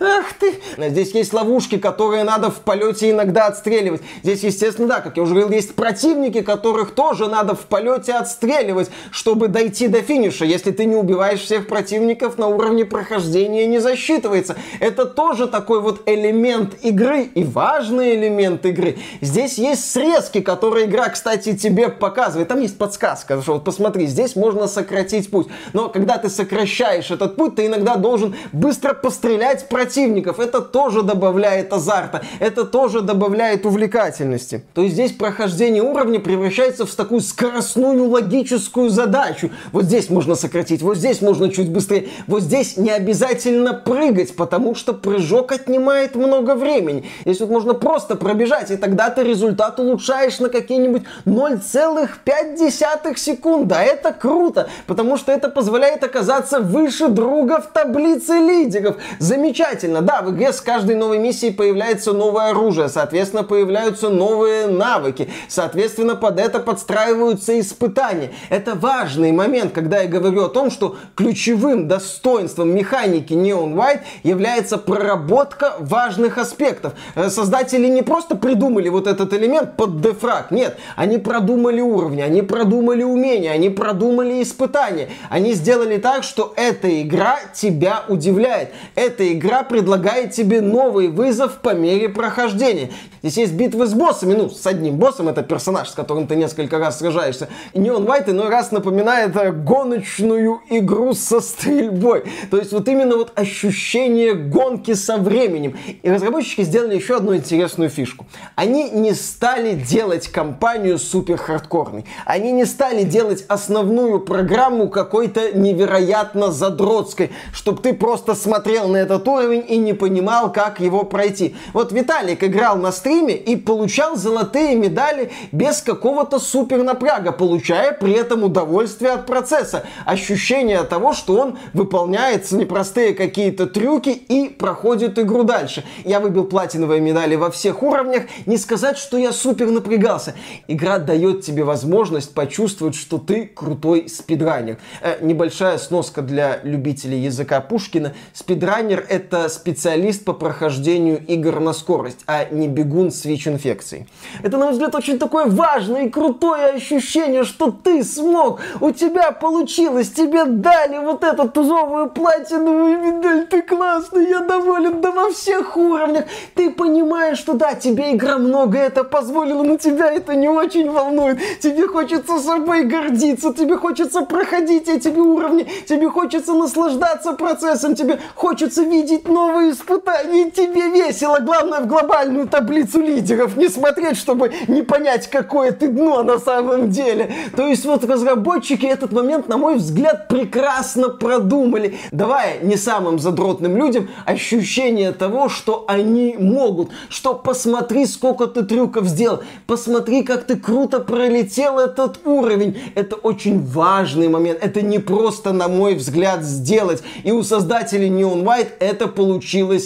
ах 0.00 0.32
ты. 0.38 0.60
Здесь 0.78 1.12
есть 1.12 1.32
ловушки, 1.32 1.78
которые 1.78 2.24
надо 2.24 2.50
в 2.50 2.60
полете 2.60 3.10
иногда 3.10 3.46
отстреливать. 3.46 4.02
Здесь, 4.22 4.42
естественно, 4.42 4.88
да, 4.88 5.00
как 5.00 5.16
я 5.16 5.22
уже 5.22 5.34
говорил, 5.34 5.50
есть 5.50 5.74
противники, 5.74 6.42
которых 6.42 6.94
тоже 6.94 7.28
надо 7.28 7.54
в 7.54 7.66
полете 7.66 8.12
отстреливать, 8.14 8.90
чтобы 9.10 9.48
дойти 9.48 9.88
до 9.88 10.02
финиша. 10.02 10.44
Если 10.44 10.70
ты 10.70 10.84
не 10.84 10.96
убиваешь 10.96 11.40
всех 11.40 11.66
противников 11.66 12.38
на 12.38 12.48
уровне 12.48 12.84
прохождения, 12.84 13.66
не 13.66 13.78
засчитывается. 13.78 14.56
Это 14.80 15.04
тоже 15.04 15.46
такой 15.46 15.80
вот 15.80 16.02
элемент 16.06 16.74
игры 16.82 17.22
и 17.22 17.44
важный 17.44 18.14
элемент 18.14 18.64
игры. 18.66 18.98
Здесь 19.20 19.58
есть 19.58 19.90
срезки, 19.90 20.40
которые 20.40 20.86
игра, 20.86 21.08
кстати, 21.08 21.56
тебе 21.56 21.88
показывает. 21.88 22.48
Там 22.48 22.60
есть 22.60 22.78
подсказка, 22.78 23.40
что 23.42 23.54
вот 23.54 23.64
посмотри, 23.64 24.06
здесь 24.06 24.36
можно 24.36 24.66
сократить 24.66 25.30
путь. 25.30 25.48
Но 25.72 25.88
когда 25.88 26.18
ты 26.18 26.28
сокращаешь 26.28 27.10
этот 27.10 27.36
путь, 27.36 27.56
ты 27.56 27.66
иногда 27.66 27.96
должен 27.96 28.34
быстро 28.52 28.94
пострелять 28.94 29.68
противников. 29.86 30.40
Это 30.40 30.60
тоже 30.60 31.02
добавляет 31.02 31.72
азарта, 31.72 32.22
это 32.40 32.64
тоже 32.64 33.02
добавляет 33.02 33.64
увлекательности. 33.66 34.64
То 34.74 34.82
есть 34.82 34.94
здесь 34.94 35.12
прохождение 35.12 35.82
уровня 35.82 36.18
превращается 36.18 36.86
в 36.86 36.94
такую 36.94 37.20
скоростную 37.20 38.08
логическую 38.08 38.90
задачу. 38.90 39.50
Вот 39.72 39.84
здесь 39.84 40.10
можно 40.10 40.34
сократить, 40.34 40.82
вот 40.82 40.96
здесь 40.96 41.20
можно 41.22 41.50
чуть 41.50 41.70
быстрее, 41.70 42.08
вот 42.26 42.42
здесь 42.42 42.76
не 42.76 42.90
обязательно 42.90 43.74
прыгать, 43.74 44.34
потому 44.34 44.74
что 44.74 44.92
прыжок 44.92 45.52
отнимает 45.52 46.16
много 46.16 46.56
времени. 46.56 47.04
Здесь 47.24 47.40
вот 47.40 47.50
можно 47.50 47.74
просто 47.74 48.16
пробежать, 48.16 48.70
и 48.72 48.76
тогда 48.76 49.10
ты 49.10 49.22
результат 49.22 49.78
улучшаешь 49.78 50.40
на 50.40 50.48
какие-нибудь 50.48 51.02
0,5 51.26 53.16
секунды. 53.16 53.74
А 53.76 53.82
это 53.82 54.12
круто, 54.12 54.68
потому 54.86 55.16
что 55.16 55.30
это 55.30 55.48
позволяет 55.48 56.02
оказаться 56.02 56.58
выше 56.58 57.08
друга 57.08 57.60
в 57.60 57.72
таблице 57.72 58.32
лидеров. 58.32 58.96
Замечательно. 59.20 59.75
Да, 59.82 60.22
в 60.22 60.34
игре 60.34 60.52
с 60.52 60.60
каждой 60.60 60.96
новой 60.96 61.18
миссией 61.18 61.52
появляется 61.52 62.12
новое 62.12 62.50
оружие, 62.50 62.88
соответственно, 62.88 63.44
появляются 63.44 64.08
новые 64.08 64.66
навыки, 64.66 65.28
соответственно, 65.48 66.14
под 66.16 66.38
это 66.38 66.60
подстраиваются 66.60 67.58
испытания. 67.60 68.32
Это 68.48 68.74
важный 68.74 69.32
момент, 69.32 69.72
когда 69.72 70.00
я 70.00 70.08
говорю 70.08 70.44
о 70.44 70.48
том, 70.48 70.70
что 70.70 70.96
ключевым 71.14 71.88
достоинством 71.88 72.74
механики 72.74 73.32
Neon 73.32 73.74
White 73.74 74.00
является 74.22 74.78
проработка 74.78 75.74
важных 75.78 76.38
аспектов. 76.38 76.94
Э, 77.14 77.28
создатели 77.28 77.86
не 77.86 78.02
просто 78.02 78.36
придумали 78.36 78.88
вот 78.88 79.06
этот 79.06 79.32
элемент 79.32 79.76
под 79.76 80.00
дефраг, 80.00 80.50
нет, 80.50 80.78
они 80.96 81.18
продумали 81.18 81.80
уровни, 81.80 82.22
они 82.22 82.42
продумали 82.42 83.02
умения, 83.02 83.50
они 83.50 83.70
продумали 83.70 84.42
испытания, 84.42 85.08
они 85.30 85.52
сделали 85.52 85.98
так, 85.98 86.22
что 86.22 86.52
эта 86.56 87.02
игра 87.02 87.38
тебя 87.54 88.04
удивляет. 88.08 88.70
Эта 88.94 89.32
игра 89.32 89.62
предлагает 89.68 90.32
тебе 90.32 90.60
новый 90.60 91.08
вызов 91.08 91.58
по 91.62 91.74
мере 91.74 92.08
прохождения. 92.08 92.90
Здесь 93.22 93.38
есть 93.38 93.52
битвы 93.54 93.86
с 93.86 93.94
боссами, 93.94 94.34
ну, 94.34 94.50
с 94.50 94.66
одним 94.66 94.96
боссом, 94.96 95.28
это 95.28 95.42
персонаж, 95.42 95.88
с 95.88 95.94
которым 95.94 96.26
ты 96.26 96.36
несколько 96.36 96.78
раз 96.78 96.98
сражаешься. 96.98 97.48
И 97.72 97.78
Neon 97.78 98.06
White 98.06 98.30
иной 98.30 98.48
раз 98.48 98.70
напоминает 98.70 99.36
э, 99.36 99.52
гоночную 99.52 100.60
игру 100.70 101.12
со 101.14 101.40
стрельбой. 101.40 102.24
То 102.50 102.58
есть 102.58 102.72
вот 102.72 102.88
именно 102.88 103.16
вот 103.16 103.32
ощущение 103.34 104.34
гонки 104.34 104.94
со 104.94 105.16
временем. 105.16 105.76
И 106.02 106.10
разработчики 106.10 106.62
сделали 106.62 106.94
еще 106.94 107.16
одну 107.16 107.34
интересную 107.34 107.90
фишку. 107.90 108.26
Они 108.54 108.90
не 108.90 109.14
стали 109.14 109.72
делать 109.72 110.28
кампанию 110.28 110.98
супер 110.98 111.36
хардкорной. 111.36 112.04
Они 112.24 112.52
не 112.52 112.64
стали 112.64 113.02
делать 113.02 113.44
основную 113.48 114.20
программу 114.20 114.88
какой-то 114.88 115.52
невероятно 115.52 116.52
задротской, 116.52 117.30
чтобы 117.52 117.82
ты 117.82 117.92
просто 117.92 118.34
смотрел 118.34 118.88
на 118.88 118.96
этот 118.98 119.26
уровень 119.26 119.55
и 119.60 119.76
не 119.76 119.92
понимал, 119.92 120.52
как 120.52 120.80
его 120.80 121.04
пройти. 121.04 121.54
Вот 121.72 121.92
Виталик 121.92 122.42
играл 122.42 122.76
на 122.76 122.92
стриме 122.92 123.36
и 123.36 123.56
получал 123.56 124.16
золотые 124.16 124.76
медали 124.76 125.30
без 125.52 125.82
какого-то 125.82 126.38
супер 126.38 126.82
напряга, 126.82 127.32
получая 127.32 127.92
при 127.92 128.12
этом 128.12 128.44
удовольствие 128.44 129.12
от 129.12 129.26
процесса. 129.26 129.84
Ощущение 130.04 130.82
того, 130.84 131.12
что 131.12 131.38
он 131.38 131.58
выполняет 131.72 132.50
непростые 132.52 133.14
какие-то 133.14 133.66
трюки 133.66 134.10
и 134.10 134.48
проходит 134.48 135.18
игру 135.18 135.42
дальше. 135.42 135.84
Я 136.04 136.20
выбил 136.20 136.44
платиновые 136.44 137.00
медали 137.00 137.36
во 137.36 137.50
всех 137.50 137.82
уровнях. 137.82 138.24
Не 138.46 138.58
сказать, 138.58 138.98
что 138.98 139.16
я 139.16 139.32
супер 139.32 139.70
напрягался. 139.70 140.34
Игра 140.68 140.98
дает 140.98 141.42
тебе 141.42 141.64
возможность 141.64 142.34
почувствовать, 142.34 142.94
что 142.94 143.18
ты 143.18 143.46
крутой 143.46 144.08
спидранер. 144.08 144.78
Э, 145.02 145.18
небольшая 145.20 145.78
сноска 145.78 146.22
для 146.22 146.60
любителей 146.62 147.18
языка 147.18 147.60
Пушкина. 147.60 148.14
Спидранер 148.32 149.04
это 149.08 149.45
специалист 149.48 150.24
по 150.24 150.32
прохождению 150.32 151.24
игр 151.26 151.60
на 151.60 151.72
скорость, 151.72 152.20
а 152.26 152.44
не 152.50 152.68
бегун 152.68 153.10
с 153.10 153.24
ВИЧ-инфекцией. 153.24 154.06
Это, 154.42 154.56
на 154.56 154.66
мой 154.66 154.72
взгляд, 154.72 154.94
очень 154.94 155.18
такое 155.18 155.46
важное 155.46 156.06
и 156.06 156.10
крутое 156.10 156.66
ощущение, 156.66 157.44
что 157.44 157.70
ты 157.70 158.04
смог, 158.04 158.60
у 158.80 158.90
тебя 158.90 159.32
получилось, 159.32 160.10
тебе 160.10 160.44
дали 160.44 160.98
вот 160.98 161.24
эту 161.24 161.48
тузовую 161.48 162.10
платиновую 162.10 162.98
медаль, 162.98 163.46
ты 163.46 163.62
классный, 163.62 164.28
я 164.28 164.40
доволен, 164.40 165.00
да 165.00 165.10
во 165.10 165.30
всех 165.30 165.76
уровнях. 165.76 166.24
Ты 166.54 166.70
понимаешь, 166.70 167.38
что 167.38 167.54
да, 167.54 167.74
тебе 167.74 168.14
игра 168.14 168.38
много 168.38 168.78
это 168.78 169.04
позволила, 169.04 169.62
но 169.62 169.76
тебя 169.76 170.12
это 170.12 170.34
не 170.34 170.48
очень 170.48 170.90
волнует. 170.90 171.38
Тебе 171.60 171.86
хочется 171.86 172.38
собой 172.38 172.84
гордиться, 172.84 173.52
тебе 173.52 173.76
хочется 173.76 174.22
проходить 174.22 174.88
эти 174.88 175.08
уровни, 175.08 175.66
тебе 175.88 176.08
хочется 176.08 176.54
наслаждаться 176.54 177.32
процессом, 177.32 177.94
тебе 177.94 178.20
хочется 178.34 178.82
видеть 178.82 179.28
новые 179.36 179.72
испытания, 179.72 180.50
тебе 180.50 180.88
весело. 180.88 181.38
Главное 181.40 181.80
в 181.80 181.86
глобальную 181.86 182.48
таблицу 182.48 183.02
лидеров 183.02 183.56
не 183.56 183.68
смотреть, 183.68 184.16
чтобы 184.16 184.50
не 184.66 184.82
понять, 184.82 185.28
какое 185.28 185.72
ты 185.72 185.88
дно 185.88 186.22
на 186.22 186.38
самом 186.38 186.90
деле. 186.90 187.30
То 187.54 187.66
есть 187.66 187.84
вот 187.84 188.02
разработчики 188.04 188.86
этот 188.86 189.12
момент, 189.12 189.46
на 189.48 189.58
мой 189.58 189.76
взгляд, 189.76 190.28
прекрасно 190.28 191.10
продумали, 191.10 191.98
давая 192.12 192.60
не 192.62 192.76
самым 192.76 193.18
задротным 193.18 193.76
людям 193.76 194.08
ощущение 194.24 195.12
того, 195.12 195.50
что 195.50 195.84
они 195.86 196.36
могут, 196.38 196.90
что 197.10 197.34
посмотри, 197.34 198.06
сколько 198.06 198.46
ты 198.46 198.62
трюков 198.62 199.06
сделал, 199.06 199.40
посмотри, 199.66 200.22
как 200.22 200.44
ты 200.44 200.56
круто 200.56 201.00
пролетел 201.00 201.78
этот 201.78 202.20
уровень. 202.24 202.78
Это 202.94 203.16
очень 203.16 203.62
важный 203.62 204.28
момент, 204.28 204.60
это 204.62 204.80
не 204.80 204.98
просто, 204.98 205.52
на 205.52 205.68
мой 205.68 205.94
взгляд, 205.94 206.42
сделать. 206.42 207.02
И 207.22 207.32
у 207.32 207.42
создателей 207.42 208.08
Neon 208.08 208.42
White 208.42 208.70
это 208.78 209.08
получилось 209.08 209.25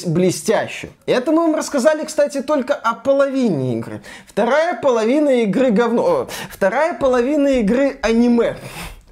блестяще. 0.06 0.90
Это 1.06 1.32
мы 1.32 1.42
вам 1.46 1.54
рассказали, 1.54 2.04
кстати, 2.04 2.42
только 2.42 2.74
о 2.74 2.94
половине 2.94 3.74
игры. 3.78 4.02
Вторая 4.26 4.80
половина 4.80 5.42
игры 5.42 5.70
говно. 5.70 6.28
Вторая 6.50 6.94
половина 6.94 7.48
игры 7.60 7.98
аниме. 8.02 8.56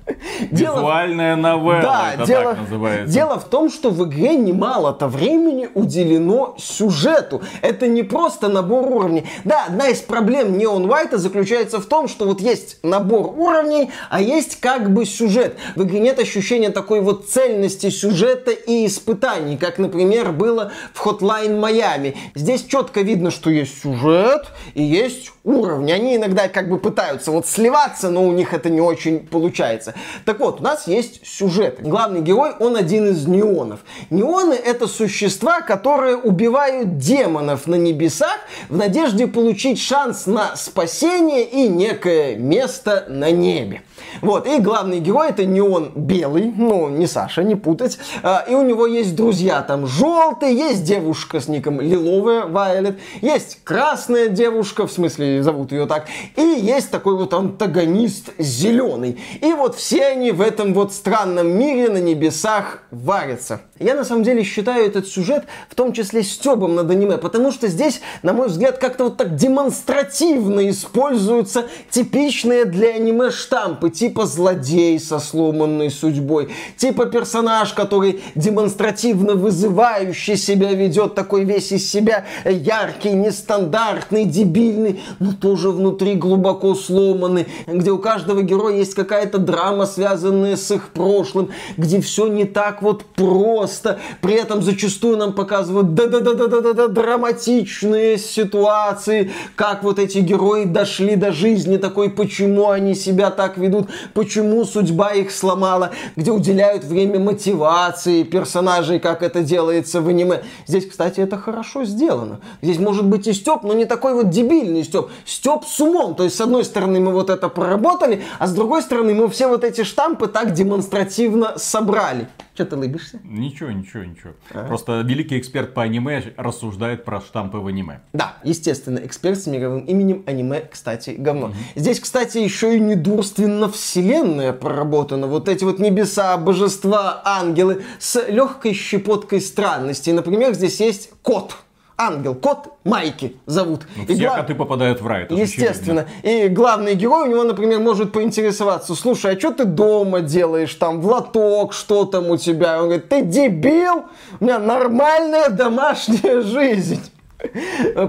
Визуальная 0.50 1.36
новелла, 1.36 1.82
да, 1.82 2.14
это 2.14 2.26
дело... 2.26 2.44
так 2.54 2.60
называется. 2.60 3.12
Дело 3.12 3.38
в 3.38 3.44
том, 3.44 3.70
что 3.70 3.90
в 3.90 4.04
игре 4.08 4.36
немало-то 4.36 5.08
времени 5.08 5.68
уделено 5.74 6.54
сюжету. 6.58 7.42
Это 7.62 7.86
не 7.86 8.02
просто 8.02 8.48
набор 8.48 8.86
уровней. 8.86 9.26
Да, 9.44 9.66
одна 9.66 9.88
из 9.88 10.00
проблем 10.00 10.54
Neon 10.54 10.86
White 10.86 11.16
заключается 11.16 11.80
в 11.80 11.86
том, 11.86 12.08
что 12.08 12.26
вот 12.26 12.40
есть 12.40 12.78
набор 12.82 13.34
уровней, 13.36 13.90
а 14.10 14.20
есть 14.20 14.60
как 14.60 14.92
бы 14.92 15.04
сюжет. 15.04 15.56
В 15.76 15.82
игре 15.82 16.00
нет 16.00 16.18
ощущения 16.18 16.70
такой 16.70 17.00
вот 17.00 17.28
цельности 17.28 17.90
сюжета 17.90 18.50
и 18.50 18.86
испытаний, 18.86 19.56
как, 19.56 19.78
например, 19.78 20.32
было 20.32 20.72
в 20.94 21.06
Hotline 21.06 21.60
Miami. 21.60 22.16
Здесь 22.34 22.64
четко 22.64 23.00
видно, 23.00 23.30
что 23.30 23.50
есть 23.50 23.82
сюжет 23.82 24.46
и 24.74 24.82
есть 24.82 25.32
уровни. 25.44 25.92
Они 25.92 26.16
иногда 26.16 26.48
как 26.48 26.68
бы 26.68 26.78
пытаются 26.78 27.30
вот 27.30 27.46
сливаться, 27.46 28.10
но 28.10 28.24
у 28.24 28.32
них 28.32 28.52
это 28.52 28.70
не 28.70 28.80
очень 28.80 29.20
получается. 29.20 29.94
Так 30.24 30.40
вот, 30.40 30.60
у 30.60 30.62
нас 30.62 30.86
есть 30.86 31.26
сюжет. 31.26 31.80
Главный 31.82 32.20
герой, 32.20 32.52
он 32.58 32.76
один 32.76 33.08
из 33.08 33.26
неонов. 33.26 33.80
Неоны 34.10 34.54
это 34.54 34.86
существа, 34.86 35.60
которые 35.60 36.16
убивают 36.16 36.98
демонов 36.98 37.66
на 37.66 37.76
небесах 37.76 38.38
в 38.68 38.76
надежде 38.76 39.26
получить 39.26 39.80
шанс 39.80 40.26
на 40.26 40.56
спасение 40.56 41.44
и 41.44 41.68
некое 41.68 42.36
место 42.36 43.06
на 43.08 43.30
небе. 43.30 43.82
Вот, 44.22 44.46
и 44.46 44.58
главный 44.58 45.00
герой 45.00 45.30
это 45.30 45.44
неон 45.44 45.92
белый, 45.94 46.52
ну, 46.56 46.88
не 46.88 47.06
Саша, 47.06 47.42
не 47.42 47.54
путать. 47.54 47.98
А, 48.22 48.44
и 48.48 48.54
у 48.54 48.62
него 48.62 48.86
есть 48.86 49.14
друзья 49.16 49.62
там 49.62 49.86
желтые, 49.86 50.56
есть 50.56 50.84
девушка 50.84 51.40
с 51.40 51.48
ником 51.48 51.80
лиловая, 51.80 52.46
Вайолет, 52.46 52.98
есть 53.20 53.60
красная 53.64 54.28
девушка, 54.28 54.86
в 54.86 54.92
смысле 54.92 55.42
зовут 55.42 55.72
ее 55.72 55.86
так, 55.86 56.06
и 56.36 56.42
есть 56.42 56.90
такой 56.90 57.16
вот 57.16 57.32
антагонист 57.34 58.30
зеленый. 58.38 59.20
И 59.40 59.52
вот 59.52 59.76
все 59.76 60.06
они 60.06 60.32
в 60.32 60.40
этом 60.40 60.74
вот 60.74 60.92
странном 60.92 61.58
мире 61.58 61.88
на 61.88 61.98
небесах 61.98 62.82
варятся. 62.90 63.60
Я 63.80 63.94
на 63.94 64.04
самом 64.04 64.24
деле 64.24 64.42
считаю 64.42 64.86
этот 64.86 65.06
сюжет 65.06 65.44
в 65.68 65.74
том 65.74 65.92
числе 65.92 66.22
стебом 66.22 66.74
над 66.74 66.90
аниме, 66.90 67.16
потому 67.16 67.52
что 67.52 67.68
здесь, 67.68 68.00
на 68.22 68.32
мой 68.32 68.48
взгляд, 68.48 68.78
как-то 68.78 69.04
вот 69.04 69.16
так 69.16 69.36
демонстративно 69.36 70.68
используются 70.68 71.66
типичные 71.90 72.64
для 72.64 72.94
аниме 72.94 73.30
штампы, 73.30 73.90
типа 73.90 74.26
злодей 74.26 74.98
со 74.98 75.20
сломанной 75.20 75.90
судьбой, 75.90 76.48
типа 76.76 77.06
персонаж, 77.06 77.72
который 77.72 78.20
демонстративно 78.34 79.34
вызывающий 79.34 80.36
себя 80.36 80.72
ведет, 80.72 81.14
такой 81.14 81.44
весь 81.44 81.70
из 81.70 81.88
себя 81.88 82.24
яркий, 82.44 83.10
нестандартный, 83.10 84.24
дебильный, 84.24 85.00
но 85.20 85.32
тоже 85.32 85.70
внутри 85.70 86.14
глубоко 86.14 86.74
сломанный, 86.74 87.46
где 87.66 87.92
у 87.92 87.98
каждого 87.98 88.42
героя 88.42 88.76
есть 88.76 88.94
какая-то 88.94 89.38
драма, 89.38 89.86
связанная 89.86 90.56
с 90.56 90.68
их 90.72 90.88
прошлым, 90.88 91.50
где 91.76 92.00
все 92.00 92.26
не 92.26 92.44
так 92.44 92.82
вот 92.82 93.04
просто, 93.04 93.67
просто. 93.68 93.98
При 94.22 94.34
этом 94.34 94.62
зачастую 94.62 95.18
нам 95.18 95.32
показывают 95.34 95.94
да-да-да-да-да-да 95.94 96.88
драматичные 96.88 98.16
ситуации, 98.16 99.30
как 99.56 99.82
вот 99.82 99.98
эти 99.98 100.18
герои 100.18 100.64
дошли 100.64 101.16
до 101.16 101.32
жизни 101.32 101.76
такой, 101.76 102.10
почему 102.10 102.70
они 102.70 102.94
себя 102.94 103.30
так 103.30 103.58
ведут, 103.58 103.88
почему 104.14 104.64
судьба 104.64 105.12
их 105.12 105.30
сломала, 105.30 105.90
где 106.16 106.30
уделяют 106.30 106.84
время 106.84 107.20
мотивации 107.20 108.22
персонажей, 108.22 109.00
как 109.00 109.22
это 109.22 109.42
делается 109.42 110.00
в 110.00 110.08
аниме. 110.08 110.42
Здесь, 110.66 110.86
кстати, 110.86 111.20
это 111.20 111.36
хорошо 111.36 111.84
сделано. 111.84 112.40
Здесь 112.62 112.78
может 112.78 113.04
быть 113.04 113.26
и 113.26 113.34
Степ, 113.34 113.64
но 113.64 113.74
не 113.74 113.84
такой 113.84 114.14
вот 114.14 114.30
дебильный 114.30 114.84
Степ. 114.84 115.10
Степ 115.26 115.64
с 115.66 115.80
умом. 115.80 116.14
То 116.14 116.24
есть, 116.24 116.36
с 116.36 116.40
одной 116.40 116.64
стороны, 116.64 117.00
мы 117.00 117.12
вот 117.12 117.28
это 117.28 117.48
проработали, 117.48 118.22
а 118.38 118.46
с 118.46 118.52
другой 118.52 118.82
стороны, 118.82 119.14
мы 119.14 119.28
все 119.28 119.46
вот 119.46 119.64
эти 119.64 119.84
штампы 119.84 120.26
так 120.26 120.52
демонстративно 120.52 121.58
собрали. 121.58 122.28
Что 122.58 122.64
ты 122.66 122.76
лыбишься? 122.76 123.20
Ничего, 123.22 123.57
ничего, 123.66 124.04
ничего. 124.04 124.32
А? 124.52 124.64
Просто 124.66 125.00
великий 125.00 125.38
эксперт 125.38 125.74
по 125.74 125.82
аниме 125.82 126.32
рассуждает 126.36 127.04
про 127.04 127.20
штампы 127.20 127.58
в 127.58 127.66
аниме. 127.66 128.00
Да, 128.12 128.36
естественно, 128.44 128.98
эксперт 128.98 129.38
с 129.38 129.46
мировым 129.46 129.84
именем 129.84 130.22
аниме, 130.26 130.60
кстати, 130.60 131.10
говно. 131.10 131.46
Угу. 131.46 131.54
Здесь, 131.76 132.00
кстати, 132.00 132.38
еще 132.38 132.76
и 132.76 132.80
недурственно 132.80 133.68
вселенная 133.68 134.52
проработана. 134.52 135.26
Вот 135.26 135.48
эти 135.48 135.64
вот 135.64 135.78
небеса, 135.78 136.36
божества, 136.36 137.22
ангелы 137.24 137.82
с 137.98 138.22
легкой 138.28 138.74
щепоткой 138.74 139.40
странности. 139.40 140.10
Например, 140.10 140.54
здесь 140.54 140.80
есть 140.80 141.10
кот 141.22 141.56
ангел, 141.98 142.34
кот 142.34 142.68
Майки 142.84 143.36
зовут. 143.46 143.82
Ну, 143.96 144.04
все 144.04 144.14
глав... 144.14 144.36
коты 144.36 144.54
попадают 144.54 145.00
в 145.00 145.06
рай. 145.06 145.24
Это 145.24 145.34
Естественно. 145.34 146.06
И 146.22 146.48
главный 146.48 146.94
герой 146.94 147.28
у 147.28 147.30
него, 147.30 147.44
например, 147.44 147.80
может 147.80 148.12
поинтересоваться, 148.12 148.94
слушай, 148.94 149.34
а 149.34 149.38
что 149.38 149.52
ты 149.52 149.64
дома 149.64 150.20
делаешь 150.20 150.74
там, 150.74 151.00
в 151.00 151.06
лоток, 151.06 151.74
что 151.74 152.04
там 152.04 152.30
у 152.30 152.36
тебя? 152.36 152.78
Он 152.78 152.84
говорит, 152.84 153.08
ты 153.08 153.22
дебил, 153.22 154.04
у 154.40 154.44
меня 154.44 154.58
нормальная 154.58 155.50
домашняя 155.50 156.40
жизнь. 156.42 157.02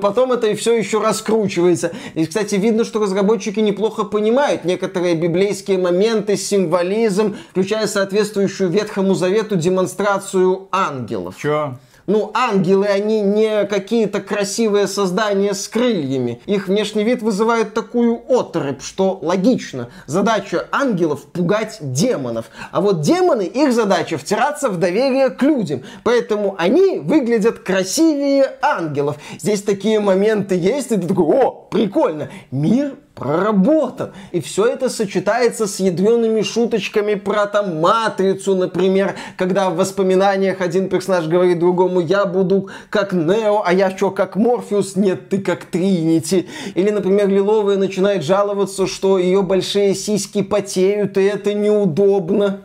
Потом 0.02 0.32
это 0.32 0.48
и 0.48 0.56
все 0.56 0.78
еще 0.78 1.00
раскручивается. 1.00 1.92
И, 2.16 2.26
кстати, 2.26 2.56
видно, 2.56 2.84
что 2.84 3.00
разработчики 3.00 3.60
неплохо 3.60 4.04
понимают 4.04 4.66
некоторые 4.66 5.16
библейские 5.16 5.78
моменты, 5.78 6.36
символизм, 6.36 7.36
включая 7.52 7.86
соответствующую 7.88 8.70
Ветхому 8.70 9.14
Завету 9.14 9.56
демонстрацию 9.56 10.68
ангелов. 10.72 11.38
Че? 11.38 11.78
Ну, 12.10 12.32
ангелы, 12.34 12.88
они 12.88 13.22
не 13.22 13.66
какие-то 13.66 14.20
красивые 14.20 14.88
создания 14.88 15.54
с 15.54 15.68
крыльями. 15.68 16.42
Их 16.48 16.68
внешний 16.68 17.04
вид 17.04 17.22
вызывает 17.22 17.76
такую 17.76 18.20
отрыбь, 18.28 18.82
что 18.82 19.20
логично. 19.22 19.90
Задача 20.08 20.68
ангелов 20.72 21.26
пугать 21.26 21.78
демонов. 21.82 22.50
А 22.72 22.82
вот 22.82 23.02
демоны, 23.02 23.44
их 23.44 23.74
задача 23.74 24.18
втираться 24.18 24.70
в 24.70 24.78
доверие 24.78 25.30
к 25.30 25.44
людям. 25.44 25.84
Поэтому 26.04 26.56
они 26.58 26.98
выглядят 26.98 27.60
красивее 27.60 28.54
ангелов. 28.64 29.18
Здесь 29.40 29.62
такие 29.62 30.00
моменты 30.00 30.56
есть, 30.56 30.92
и 30.92 30.98
ты 30.98 31.08
такой, 31.08 31.26
о, 31.26 31.52
прикольно. 31.70 32.30
Мир 32.50 32.96
проработан. 33.20 34.14
И 34.32 34.40
все 34.40 34.66
это 34.66 34.90
сочетается 34.90 35.68
с 35.68 35.80
ядреными 35.80 36.42
шуточками 36.42 37.16
про 37.16 37.46
там 37.46 37.80
матрицу, 37.82 38.56
например, 38.56 39.16
когда 39.38 39.70
в 39.70 39.76
воспоминаниях 39.76 40.62
один 40.62 40.90
персонаж 40.90 41.28
говорит 41.28 41.60
другому, 41.60 42.00
я 42.00 42.26
буду 42.26 42.70
как 42.90 43.14
Нео, 43.14 43.62
а 43.66 43.74
я 43.74 43.96
что, 43.96 44.12
как 44.12 44.36
Морфеус? 44.36 44.96
Нет, 44.96 45.30
ты 45.30 45.40
как 45.40 45.66
Тринити. 45.66 46.48
Или, 46.76 46.90
например, 46.90 47.28
Лиловая 47.28 47.78
начинает 47.78 48.24
жаловаться, 48.24 48.88
что 48.88 49.18
ее 49.18 49.42
большие 49.42 49.94
сиськи 49.94 50.42
потеют, 50.42 51.18
и 51.18 51.22
это 51.22 51.54
неудобно. 51.54 52.62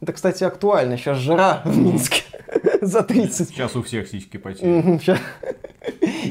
Это, 0.00 0.12
кстати, 0.12 0.44
актуально. 0.44 0.96
Сейчас 0.96 1.18
жара 1.18 1.62
в 1.64 1.76
Минске 1.76 2.22
за 2.80 3.02
30. 3.02 3.48
Сейчас 3.48 3.76
у 3.76 3.82
всех 3.82 4.08
сиськи 4.08 4.36
потеют. 4.36 5.02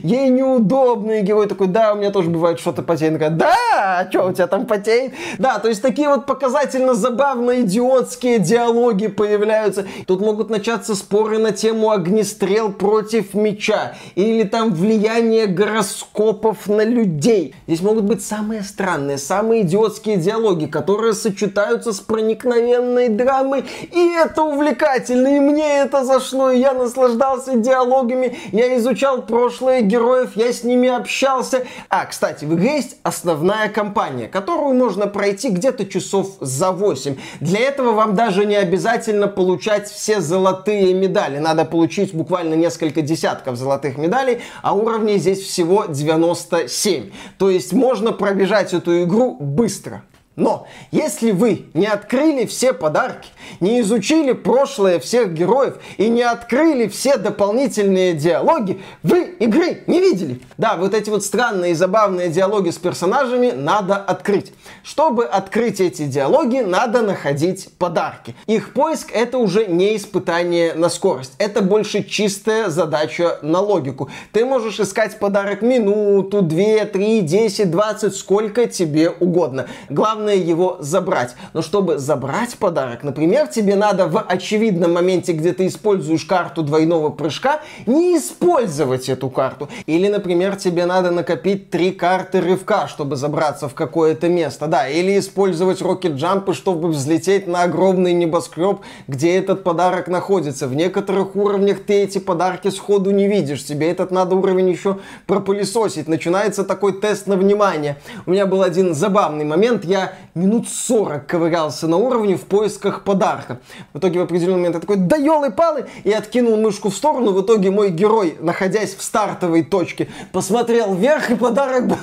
Ей 0.05 0.29
неудобно, 0.29 1.13
и 1.13 1.21
герой 1.23 1.47
такой, 1.47 1.65
да, 1.65 1.93
у 1.93 1.97
меня 1.97 2.11
тоже 2.11 2.29
бывает 2.29 2.59
что-то 2.59 2.83
потеет. 2.83 3.09
Она 3.09 3.17
говорит, 3.17 3.37
да, 3.39 3.55
а 3.73 4.07
что 4.07 4.27
у 4.27 4.33
тебя 4.33 4.45
там 4.45 4.67
потеет? 4.67 5.13
Да, 5.39 5.57
то 5.57 5.67
есть 5.67 5.81
такие 5.81 6.07
вот 6.07 6.27
показательно 6.27 6.93
забавно 6.93 7.61
идиотские 7.61 8.37
диалоги 8.37 9.07
появляются. 9.07 9.87
Тут 10.05 10.21
могут 10.21 10.51
начаться 10.51 10.93
споры 10.93 11.39
на 11.39 11.53
тему 11.53 11.89
огнестрел 11.89 12.71
против 12.71 13.33
меча. 13.33 13.95
Или 14.13 14.43
там 14.43 14.75
влияние 14.75 15.47
гороскопов 15.47 16.67
на 16.67 16.83
людей. 16.83 17.55
Здесь 17.65 17.81
могут 17.81 18.03
быть 18.03 18.23
самые 18.23 18.61
странные, 18.61 19.17
самые 19.17 19.63
идиотские 19.63 20.17
диалоги, 20.17 20.67
которые 20.67 21.13
сочетаются 21.13 21.93
с 21.93 21.99
проникновенной 21.99 23.09
драмой. 23.09 23.65
И 23.91 24.13
это 24.13 24.43
увлекательно, 24.43 25.35
и 25.35 25.39
мне 25.39 25.79
это 25.79 26.05
зашло, 26.05 26.51
и 26.51 26.59
я 26.59 26.73
наслаждался 26.73 27.55
диалогами. 27.55 28.37
Я 28.51 28.77
изучал 28.77 29.23
прошлое 29.23 29.81
героев, 29.95 30.31
я 30.35 30.51
с 30.51 30.63
ними 30.63 30.89
общался. 30.89 31.65
А, 31.89 32.05
кстати, 32.05 32.43
в 32.45 32.53
игре 32.53 32.75
есть 32.75 32.97
основная 33.03 33.69
кампания, 33.69 34.27
которую 34.27 34.75
можно 34.75 35.07
пройти 35.07 35.49
где-то 35.49 35.85
часов 35.85 36.35
за 36.41 36.71
8. 36.71 37.15
Для 37.39 37.59
этого 37.59 37.91
вам 37.91 38.15
даже 38.15 38.45
не 38.45 38.55
обязательно 38.55 39.27
получать 39.27 39.89
все 39.89 40.19
золотые 40.19 40.93
медали. 40.93 41.39
Надо 41.39 41.63
получить 41.63 42.13
буквально 42.13 42.55
несколько 42.55 43.01
десятков 43.01 43.55
золотых 43.55 43.97
медалей, 43.97 44.41
а 44.61 44.73
уровней 44.73 45.17
здесь 45.17 45.41
всего 45.41 45.85
97. 45.87 47.11
То 47.37 47.49
есть 47.49 47.71
можно 47.71 48.11
пробежать 48.11 48.73
эту 48.73 49.03
игру 49.03 49.37
быстро. 49.39 50.03
Но 50.35 50.67
если 50.91 51.31
вы 51.31 51.67
не 51.73 51.85
открыли 51.85 52.45
все 52.45 52.73
подарки, 52.73 53.29
не 53.59 53.79
изучили 53.81 54.33
прошлое 54.33 54.99
всех 54.99 55.33
героев 55.33 55.77
и 55.97 56.09
не 56.09 56.23
открыли 56.23 56.87
все 56.87 57.17
дополнительные 57.17 58.13
диалоги, 58.13 58.81
вы 59.01 59.23
игры 59.39 59.83
не 59.87 60.01
видели. 60.01 60.41
Да, 60.57 60.75
вот 60.75 60.93
эти 60.93 61.09
вот 61.09 61.23
странные 61.23 61.71
и 61.71 61.75
забавные 61.75 62.29
диалоги 62.29 62.69
с 62.69 62.77
персонажами 62.77 63.51
надо 63.51 63.95
открыть. 63.95 64.51
Чтобы 64.83 65.25
открыть 65.25 65.79
эти 65.79 66.05
диалоги, 66.05 66.59
надо 66.59 67.01
находить 67.01 67.69
подарки. 67.77 68.35
Их 68.45 68.73
поиск 68.73 69.11
это 69.13 69.37
уже 69.37 69.67
не 69.67 69.95
испытание 69.95 70.73
на 70.73 70.89
скорость. 70.89 71.33
Это 71.37 71.61
больше 71.61 72.03
чистая 72.03 72.69
задача 72.69 73.39
на 73.41 73.61
логику. 73.61 74.09
Ты 74.33 74.45
можешь 74.45 74.79
искать 74.79 75.17
подарок 75.17 75.61
минуту, 75.61 76.41
две, 76.41 76.83
три, 76.85 77.21
десять, 77.21 77.71
двадцать, 77.71 78.15
сколько 78.15 78.67
тебе 78.67 79.09
угодно. 79.09 79.67
Главное 79.89 80.24
главное 80.25 80.35
его 80.35 80.77
забрать. 80.79 81.35
Но 81.53 81.61
чтобы 81.61 81.99
забрать 81.99 82.55
подарок, 82.57 83.03
например, 83.03 83.47
тебе 83.47 83.75
надо 83.75 84.07
в 84.07 84.19
очевидном 84.19 84.93
моменте, 84.93 85.33
где 85.33 85.53
ты 85.53 85.67
используешь 85.67 86.25
карту 86.25 86.63
двойного 86.63 87.09
прыжка, 87.09 87.61
не 87.85 88.17
использовать 88.17 89.07
эту 89.09 89.29
карту. 89.29 89.69
Или, 89.85 90.07
например, 90.07 90.55
тебе 90.55 90.85
надо 90.85 91.11
накопить 91.11 91.69
три 91.69 91.91
карты 91.91 92.41
рывка, 92.41 92.87
чтобы 92.87 93.15
забраться 93.15 93.69
в 93.69 93.75
какое-то 93.75 94.27
место. 94.27 94.67
Да, 94.67 94.87
или 94.87 95.19
использовать 95.19 95.81
рокет-джампы, 95.81 96.53
чтобы 96.53 96.89
взлететь 96.89 97.47
на 97.47 97.63
огромный 97.63 98.13
небоскреб, 98.13 98.79
где 99.07 99.37
этот 99.37 99.63
подарок 99.63 100.07
находится. 100.07 100.67
В 100.67 100.75
некоторых 100.75 101.35
уровнях 101.35 101.83
ты 101.85 101.93
эти 102.03 102.17
подарки 102.17 102.69
сходу 102.69 103.11
не 103.11 103.27
видишь. 103.27 103.63
Тебе 103.63 103.91
этот 103.91 104.11
надо 104.11 104.35
уровень 104.35 104.69
еще 104.69 104.97
пропылесосить. 105.27 106.07
Начинается 106.07 106.63
такой 106.63 106.99
тест 106.99 107.27
на 107.27 107.35
внимание. 107.35 107.97
У 108.25 108.31
меня 108.31 108.47
был 108.47 108.63
один 108.63 108.95
забавный 108.95 109.45
момент. 109.45 109.85
Я 109.85 110.14
минут 110.33 110.67
40 110.67 111.25
ковырялся 111.25 111.87
на 111.87 111.97
уровне 111.97 112.35
в 112.35 112.43
поисках 112.43 113.03
подарка. 113.03 113.59
В 113.93 113.99
итоге 113.99 114.19
в 114.19 114.23
определенный 114.23 114.57
момент 114.57 114.75
я 114.75 114.81
такой, 114.81 114.97
да 114.97 115.15
елы-палы, 115.15 115.87
и 116.03 116.11
откинул 116.11 116.57
мышку 116.57 116.89
в 116.89 116.95
сторону. 116.95 117.31
В 117.31 117.41
итоге 117.41 117.71
мой 117.71 117.89
герой, 117.89 118.37
находясь 118.39 118.95
в 118.95 119.01
стартовой 119.01 119.63
точке, 119.63 120.09
посмотрел 120.31 120.93
вверх, 120.93 121.31
и 121.31 121.35
подарок 121.35 121.87
был 121.87 121.97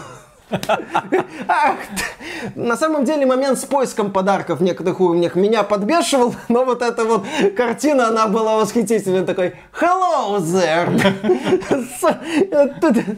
на 2.55 2.77
самом 2.77 3.05
деле 3.05 3.27
момент 3.27 3.59
с 3.59 3.65
поиском 3.65 4.13
подарков 4.13 4.61
в 4.61 4.63
некоторых 4.63 5.01
уровнях 5.01 5.35
меня 5.35 5.63
подбешивал, 5.63 6.35
но 6.49 6.65
вот 6.65 6.83
эта 6.83 7.05
вот 7.05 7.25
картина, 7.57 8.09
она 8.09 8.27
была 8.27 8.57
восхитительной. 8.57 9.25
Такой, 9.25 9.55
hello 9.81 10.39
there! 10.39 10.93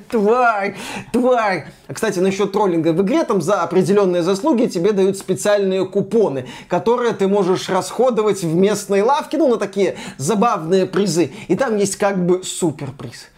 Тварь, 0.10 0.76
тварь. 1.12 1.66
Кстати, 1.92 2.18
насчет 2.18 2.52
троллинга 2.52 2.92
в 2.92 3.02
игре, 3.02 3.24
там 3.24 3.42
за 3.42 3.62
определенные 3.62 4.22
заслуги 4.22 4.66
тебе 4.66 4.92
дают 4.92 5.18
специальные 5.18 5.86
купоны, 5.86 6.46
которые 6.68 7.12
ты 7.12 7.28
можешь 7.28 7.68
расходовать 7.68 8.42
в 8.42 8.54
местной 8.54 9.02
лавке, 9.02 9.38
ну, 9.38 9.48
на 9.48 9.56
такие 9.56 9.96
забавные 10.16 10.86
призы. 10.86 11.32
И 11.48 11.56
там 11.56 11.76
есть 11.76 11.96
как 11.96 12.24
бы 12.24 12.42
суперприз. 12.42 13.28